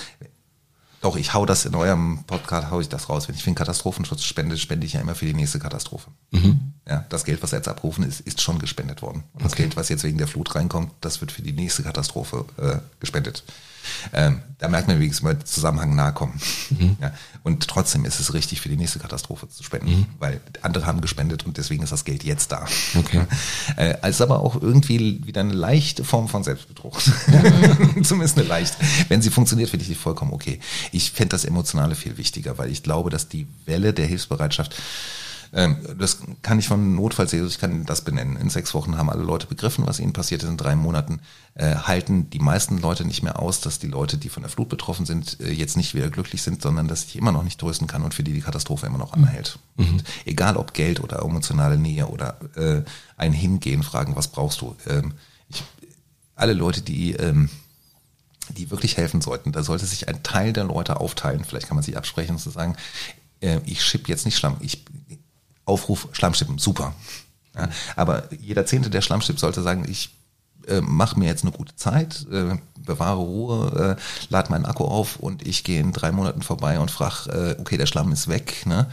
[1.02, 3.28] Doch, ich hau das in eurem Podcast, hau ich das raus.
[3.28, 6.10] Wenn ich für den Katastrophenschutz spende, spende ich ja immer für die nächste Katastrophe.
[6.32, 6.74] Mhm.
[6.88, 9.24] Ja, das Geld, was jetzt abrufen ist, ist schon gespendet worden.
[9.34, 9.64] Und das Okay.
[9.64, 13.44] Geld, was jetzt wegen der Flut reinkommt, das wird für die nächste Katastrophe äh, gespendet.
[14.14, 16.40] Ähm, da merkt man wenigstens mal Zusammenhang nahe kommen.
[17.00, 17.14] Ja,
[17.46, 21.46] und trotzdem ist es richtig, für die nächste Katastrophe zu spenden, weil andere haben gespendet
[21.46, 22.66] und deswegen ist das Geld jetzt da.
[22.98, 23.22] Okay.
[23.78, 27.02] Äh, es ist aber auch irgendwie wieder eine leichte Form von Selbstbetrug.
[28.04, 28.78] Zumindest eine leichte.
[29.10, 30.60] Wenn sie funktioniert, finde ich die vollkommen okay.
[30.92, 34.76] Ich fände das Emotionale viel wichtiger, weil ich glaube, dass die Welle der Hilfsbereitschaft
[35.52, 38.38] das kann ich von Notfallseelsorge, ich kann das benennen.
[38.38, 40.50] In sechs Wochen haben alle Leute begriffen, was ihnen passiert ist.
[40.50, 41.22] In drei Monaten
[41.54, 44.70] äh, halten die meisten Leute nicht mehr aus, dass die Leute, die von der Flut
[44.70, 47.88] betroffen sind, äh, jetzt nicht wieder glücklich sind, sondern dass ich immer noch nicht trösten
[47.88, 49.60] kann und für die die Katastrophe immer noch anhält.
[49.78, 52.82] Und egal ob Geld oder emotionale Nähe oder äh,
[53.18, 54.76] ein Hingehen, fragen, was brauchst du?
[54.88, 55.14] Ähm,
[55.50, 55.64] ich,
[56.36, 57.50] alle Leute, die ähm,
[58.50, 59.52] die wirklich helfen sollten.
[59.52, 61.44] Da sollte sich ein Teil der Leute aufteilen.
[61.44, 62.76] Vielleicht kann man sich absprechen und zu sagen,
[63.42, 64.58] äh, ich schipp jetzt nicht Schlamm.
[64.60, 64.86] Ich
[65.66, 66.94] Aufruf Schlammschippen, super.
[67.56, 70.10] Ja, aber jeder Zehnte der Schlammschipp sollte sagen, ich
[70.68, 75.18] äh, mache mir jetzt eine gute Zeit, äh, bewahre Ruhe, äh, lade meinen Akku auf
[75.18, 78.66] und ich gehe in drei Monaten vorbei und frage, äh, okay, der Schlamm ist weg,
[78.66, 78.88] ne?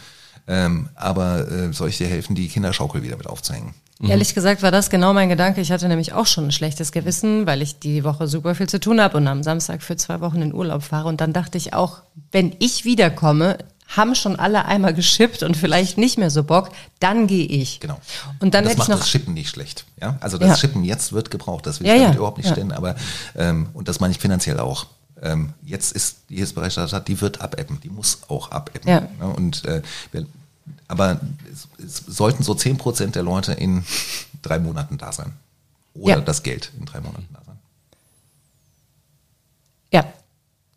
[0.49, 3.75] Ähm, aber äh, soll ich dir helfen, die Kinderschaukel wieder mit aufzuhängen?
[4.09, 5.61] Ehrlich gesagt war das genau mein Gedanke.
[5.61, 8.81] Ich hatte nämlich auch schon ein schlechtes Gewissen, weil ich die Woche super viel zu
[8.81, 11.09] tun habe und am Samstag für zwei Wochen in Urlaub fahre.
[11.09, 12.03] Und dann dachte ich auch,
[12.33, 13.59] wenn ich wiederkomme,
[13.97, 16.71] haben schon alle einmal geschippt und vielleicht nicht mehr so Bock,
[17.01, 17.81] dann gehe ich.
[17.81, 18.01] Genau.
[18.41, 19.85] Und dann das hätte ich macht noch das Schippen nicht schlecht.
[20.01, 20.17] Ja?
[20.21, 20.57] Also das Ja.
[20.57, 22.05] Schippen jetzt wird gebraucht, das will Ja, ich ja.
[22.07, 22.53] damit überhaupt nicht Ja.
[22.53, 22.97] stellen, aber
[23.37, 24.87] ähm, und das meine ich finanziell auch.
[25.21, 28.89] Ähm, jetzt ist die Hilfsbereitschaft, die wird abebben, die muss auch abebben.
[28.91, 29.07] Ja.
[29.37, 30.27] und äh, wir,
[30.89, 31.21] aber
[31.53, 33.85] es, es sollten so 10% der Leute in
[34.43, 35.33] drei Monaten da sein.
[35.95, 36.21] Oder Ja.
[36.21, 37.59] das Geld in drei Monaten da sein.
[39.93, 40.05] Ja.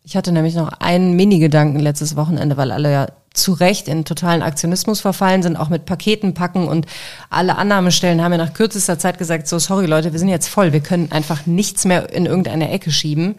[0.07, 4.43] Ich hatte nämlich noch einen Mini-Gedanken letztes Wochenende, weil alle ja zu Recht in totalen
[4.43, 6.85] Aktionismus verfallen sind, auch mit Paketen packen und
[7.31, 10.73] alle Annahmestellen haben ja nach kürzester Zeit gesagt, so sorry Leute, wir sind jetzt voll,
[10.73, 13.35] wir können einfach nichts mehr in irgendeine Ecke schieben.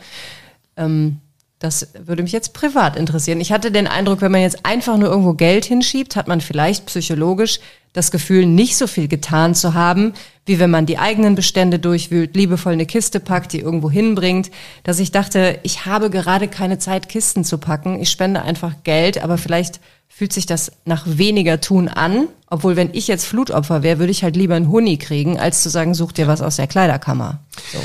[0.76, 1.20] Ähm,
[1.58, 3.40] das würde mich jetzt privat interessieren.
[3.40, 6.86] Ich hatte den Eindruck, wenn man jetzt einfach nur irgendwo Geld hinschiebt, hat man vielleicht
[6.86, 7.60] psychologisch
[7.94, 10.12] das Gefühl, nicht so viel getan zu haben,
[10.44, 14.50] wie wenn man die eigenen Bestände durchwühlt, liebevoll eine Kiste packt, die irgendwo hinbringt,
[14.84, 17.98] dass ich dachte, ich habe gerade keine Zeit, Kisten zu packen.
[17.98, 22.28] Ich spende einfach Geld, aber vielleicht fühlt sich das nach weniger tun an.
[22.48, 25.70] Obwohl, wenn ich jetzt Flutopfer wäre, würde ich halt lieber einen Huni kriegen, als zu
[25.70, 27.40] sagen, such dir was aus der Kleiderkammer.
[27.72, 27.78] So.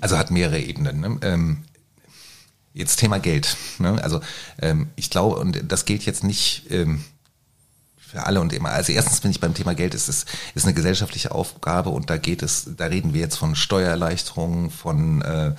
[0.00, 1.00] Also hat mehrere Ebenen.
[1.00, 1.18] Ne?
[1.22, 1.58] Ähm,
[2.78, 3.56] jetzt Thema Geld.
[3.78, 4.02] Ne?
[4.02, 4.20] Also
[4.62, 7.04] ähm, ich glaube, und das gilt jetzt nicht ähm,
[7.98, 8.70] für alle und immer.
[8.70, 10.24] Also erstens finde ich beim Thema Geld ist es
[10.54, 15.20] ist eine gesellschaftliche Aufgabe und da geht es, da reden wir jetzt von Steuererleichterungen, von
[15.22, 15.54] äh,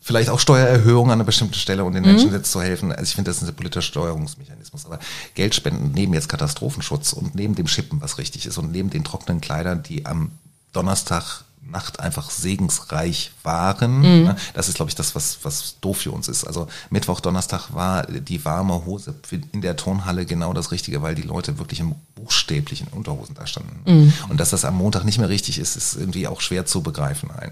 [0.00, 2.92] vielleicht auch Steuererhöhungen an einer bestimmten Stelle, um den Menschen jetzt zu helfen.
[2.92, 4.84] Also ich finde, das ist ein politischer Steuerungsmechanismus.
[4.84, 4.98] Aber
[5.34, 9.40] Geldspenden neben jetzt Katastrophenschutz und neben dem Schippen, was richtig ist, und neben den trockenen
[9.40, 10.32] Kleidern, die am
[10.74, 14.00] Donnerstag Nacht einfach segensreich waren.
[14.24, 14.36] Ne?
[14.54, 16.44] Das ist, glaube ich, das, was, was doof für uns ist.
[16.44, 19.14] Also Mittwoch, Donnerstag war die warme Hose
[19.52, 23.80] in der Turnhalle genau das Richtige, weil die Leute wirklich in buchstäblichen Unterhosen da standen.
[24.28, 27.30] Und dass das am Montag nicht mehr richtig ist, ist irgendwie auch schwer zu begreifen.
[27.30, 27.50] Ein.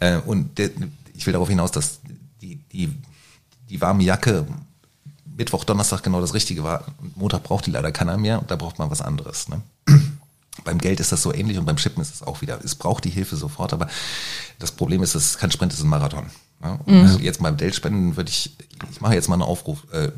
[0.00, 0.60] Äh, und
[1.14, 2.00] ich will darauf hinaus, dass
[2.40, 2.92] die, die,
[3.68, 4.46] die warme Jacke
[5.40, 6.84] Mittwoch, Donnerstag genau das Richtige war.
[7.00, 9.48] Und Montag braucht die leider keiner mehr und da braucht man was anderes.
[9.48, 9.62] Ne?
[10.64, 12.58] Beim Geld ist das so ähnlich und beim Schippen ist es auch wieder.
[12.64, 13.88] Es braucht die Hilfe sofort, aber
[14.58, 16.26] das Problem ist, es ist kein Sprint, es ist ein Marathon.
[16.62, 16.78] Ja?
[16.84, 18.56] Und jetzt beim Geldspenden würde ich,
[18.90, 19.86] ich mache jetzt mal einen Aufruf.
[19.92, 20.12] Äh,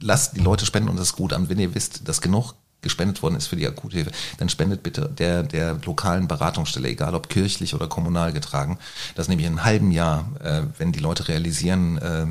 [0.00, 1.48] lasst die Leute spenden und das ist gut an.
[1.48, 5.42] Wenn ihr wisst, dass genug gespendet worden ist für die Akuthilfe, dann spendet bitte der,
[5.42, 8.78] der lokalen Beratungsstelle, egal ob kirchlich oder kommunal getragen.
[9.14, 12.26] Das nämlich in einem halben Jahr, äh, wenn die Leute realisieren, äh,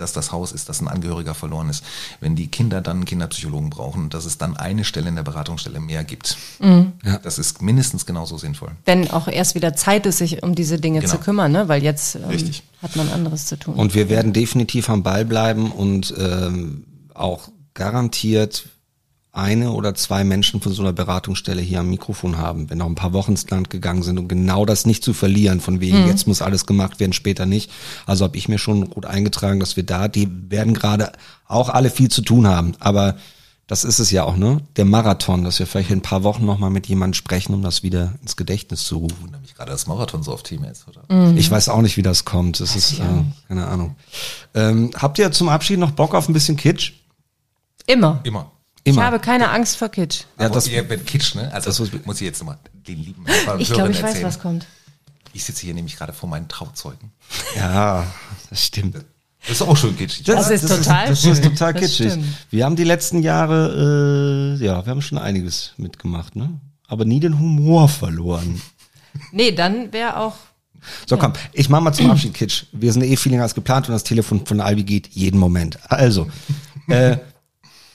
[0.00, 1.84] dass das Haus ist, dass ein Angehöriger verloren ist,
[2.20, 5.80] wenn die Kinder dann einen Kinderpsychologen brauchen, dass es dann eine Stelle in der Beratungsstelle
[5.80, 6.36] mehr gibt.
[6.58, 6.92] Mhm.
[7.22, 8.70] Das ist mindestens genauso sinnvoll.
[8.84, 11.12] Wenn auch erst wieder Zeit ist, sich um diese Dinge Genau.
[11.12, 11.68] zu kümmern, ne?
[11.68, 12.62] weil jetzt ähm, Richtig.
[12.82, 13.74] hat man anderes zu tun.
[13.74, 16.84] Und wir werden definitiv am Ball bleiben und ähm,
[17.14, 18.64] auch garantiert
[19.32, 22.96] eine oder zwei Menschen von so einer Beratungsstelle hier am Mikrofon haben, wenn noch ein
[22.96, 26.26] paar Wochen ins Land gegangen sind, um genau das nicht zu verlieren, von wegen, jetzt
[26.26, 27.70] muss alles gemacht werden, später nicht.
[28.06, 31.12] Also habe ich mir schon gut eingetragen, dass wir da, die werden gerade
[31.46, 33.16] auch alle viel zu tun haben, aber
[33.68, 34.62] das ist es ja auch, ne?
[34.74, 37.84] Der Marathon, dass wir vielleicht in ein paar Wochen nochmal mit jemandem sprechen, um das
[37.84, 39.30] wieder ins Gedächtnis zu rufen.
[39.40, 41.04] Mich gerade, dass Marathon so auf Thema ist, oder?
[41.08, 41.36] Mhm.
[41.36, 42.58] Ich weiß auch nicht, wie das kommt.
[42.58, 43.04] Das ist, ich äh,
[43.46, 43.94] keine Ahnung.
[44.54, 46.94] Ähm, habt ihr zum Abschied noch Bock auf ein bisschen Kitsch?
[47.86, 48.18] Immer.
[48.24, 48.50] Immer.
[48.84, 49.04] Ich Immer.
[49.04, 50.22] habe keine Angst vor Kitsch.
[50.38, 51.52] Ja, das- ihr, wenn Kitsch, ne?
[51.52, 53.24] Also das das muss- ich jetzt nochmal den lieben
[53.58, 54.24] Ich glaube, ich weiß, erzählen.
[54.26, 54.66] was kommt.
[55.32, 57.12] Ich sitze hier nämlich gerade vor meinen Trauzeugen.
[57.56, 58.06] Ja,
[58.48, 58.96] das stimmt.
[59.42, 60.24] Das ist auch schon kitschig.
[60.24, 62.12] Das ist total Das ist total Das kitschig.
[62.50, 66.58] Wir haben die letzten Jahre, äh, ja, wir haben schon einiges mitgemacht, ne?
[66.88, 68.60] Aber nie den Humor verloren.
[69.32, 70.34] Nee, dann wäre auch.
[71.06, 72.64] So, komm, ich mach mal zum Abschied Kitsch.
[72.72, 75.78] Wir sind eh viel länger als geplant und das Telefon von Albi geht jeden Moment.
[75.90, 76.28] Also,
[76.88, 77.18] äh,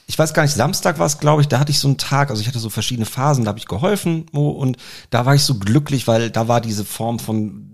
[0.08, 2.30] ich weiß gar nicht, Samstag war es, glaube ich, da hatte ich so einen Tag,
[2.30, 4.78] also ich hatte so verschiedene Phasen, da habe ich geholfen Mo, und
[5.10, 7.72] da war ich so glücklich, weil da war diese Form von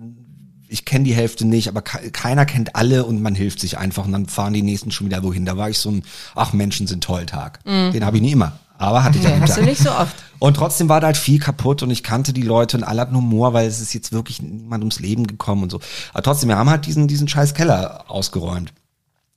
[0.68, 4.06] ich kenne die Hälfte nicht, aber ke- keiner kennt alle und man hilft sich einfach
[4.06, 5.46] und dann fahren die nächsten schon wieder wohin.
[5.46, 6.04] Da war ich so ein,
[6.34, 7.60] ach Menschen sind toll Tag.
[7.66, 9.42] Den habe ich nie immer, aber hatte ich Mhm.
[9.42, 10.16] hast du nicht so oft.
[10.40, 13.18] Und trotzdem war da halt viel kaputt und ich kannte die Leute und alle hatten
[13.18, 15.82] Humor, weil es ist jetzt wirklich niemand ums Leben gekommen und so.
[16.14, 18.72] Aber trotzdem, wir haben halt diesen, diesen scheiß Keller ausgeräumt.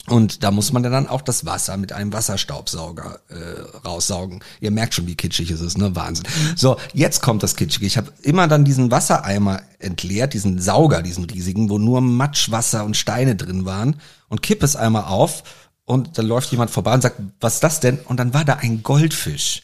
[0.07, 4.45] Und da muss man dann auch das Wasser mit einem Wasserstaubsauger äh, raussaugen.
[4.61, 5.97] Ihr merkt schon, wie kitschig es ist, ne?
[5.97, 6.27] Wahnsinn.
[6.57, 7.87] So, jetzt kommt das Kitschige.
[7.87, 12.85] Ich habe immer dann diesen Wassereimer entleert, diesen Sauger, diesen riesigen, wo nur Matsch, Wasser
[12.85, 13.97] und Steine drin waren
[14.29, 15.43] und kippe es einmal auf
[15.87, 17.99] und dann läuft jemand vorbei und sagt, was ist das denn?
[18.01, 19.63] Und dann war da ein Goldfisch,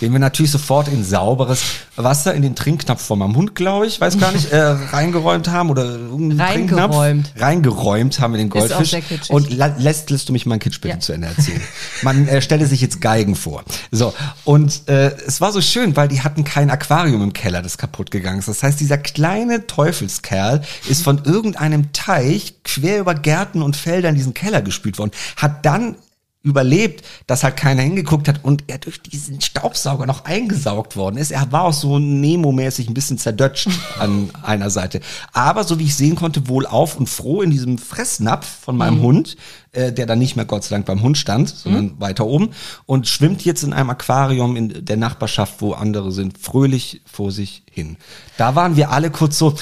[0.00, 1.62] den wir natürlich sofort in sauberes
[1.96, 4.58] Wasser in den Trinkknopf von meinem Hund, glaube ich, weiß gar nicht, äh,
[4.92, 5.98] reingeräumt haben oder
[6.38, 7.32] Reingeräumt.
[7.38, 8.96] Reingeräumt haben wir den Goldfisch.
[9.28, 11.00] Und lässt, lässt du mich meinen Kitsch bitte Ja.
[11.00, 11.60] zu Ende erzählen.
[12.02, 13.64] Man äh, stelle sich jetzt Geigen vor.
[13.90, 17.78] So, und äh, es war so schön, weil die hatten kein Aquarium im Keller, das
[17.78, 18.48] kaputt gegangen ist.
[18.48, 24.14] Das heißt, dieser kleine Teufelskerl ist von irgendeinem Teich quer über Gärten und Felder in
[24.14, 25.96] diesen Keller gespült worden, hat dann
[26.42, 31.32] überlebt, dass halt keiner hingeguckt hat und er durch diesen Staubsauger noch eingesaugt worden ist.
[31.32, 33.68] Er war auch so Nemo-mäßig ein bisschen zerdutscht
[33.98, 35.00] an einer Seite.
[35.32, 39.02] Aber so wie ich sehen konnte, wohl auf und froh in diesem Fressnapf von meinem
[39.02, 39.36] Hund,
[39.72, 42.50] äh, der dann nicht mehr Gott sei Dank beim Hund stand, sondern weiter oben
[42.86, 47.64] und schwimmt jetzt in einem Aquarium in der Nachbarschaft, wo andere sind, fröhlich vor sich
[47.70, 47.98] hin.
[48.38, 49.54] Da waren wir alle kurz so,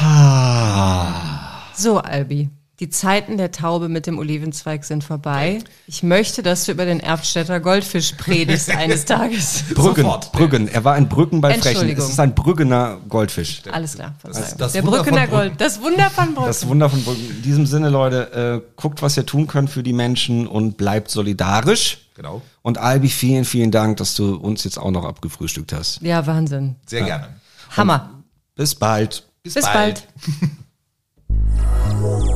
[0.00, 1.62] ha.
[1.74, 2.48] So, Albi.
[2.78, 5.60] Die Zeiten der Taube mit dem Olivenzweig sind vorbei.
[5.86, 9.64] Ich möchte, dass du über den Erftstädter Goldfisch predigst eines Tages.
[9.72, 10.32] Brüggen, Sofort.
[10.32, 10.68] Brüggen.
[10.68, 11.68] Er war ein Brücken bei Frechen.
[11.68, 12.04] Entschuldigung.
[12.04, 13.62] Es ist ein Brüggener Goldfisch.
[13.72, 14.14] Alles klar.
[14.18, 14.58] Verzeihung.
[14.58, 15.30] das der Wunder Brückener Brücken.
[15.30, 15.60] Gold.
[15.60, 16.46] Das Wunder von Brücken.
[16.46, 17.30] Das Wunder von Brücken.
[17.30, 21.10] In diesem Sinne, Leute, äh, guckt, was ihr tun könnt für die Menschen und bleibt
[21.10, 22.10] solidarisch.
[22.14, 22.42] Genau.
[22.60, 26.02] Und Albi, vielen, vielen Dank, dass du uns jetzt auch noch abgefrühstückt hast.
[26.02, 26.76] ja, Wahnsinn.
[26.84, 27.28] Sehr gerne.
[27.74, 28.22] Hammer.
[28.54, 29.26] Bis bald.
[29.42, 30.06] Bis bald.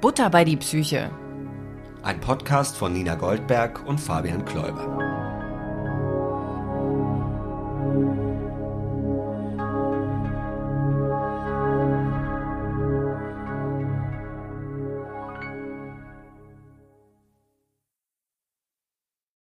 [0.00, 1.10] Butter bei die Psyche.
[2.02, 5.19] Ein Podcast von Nina Goldberg und Fabian Kläuber.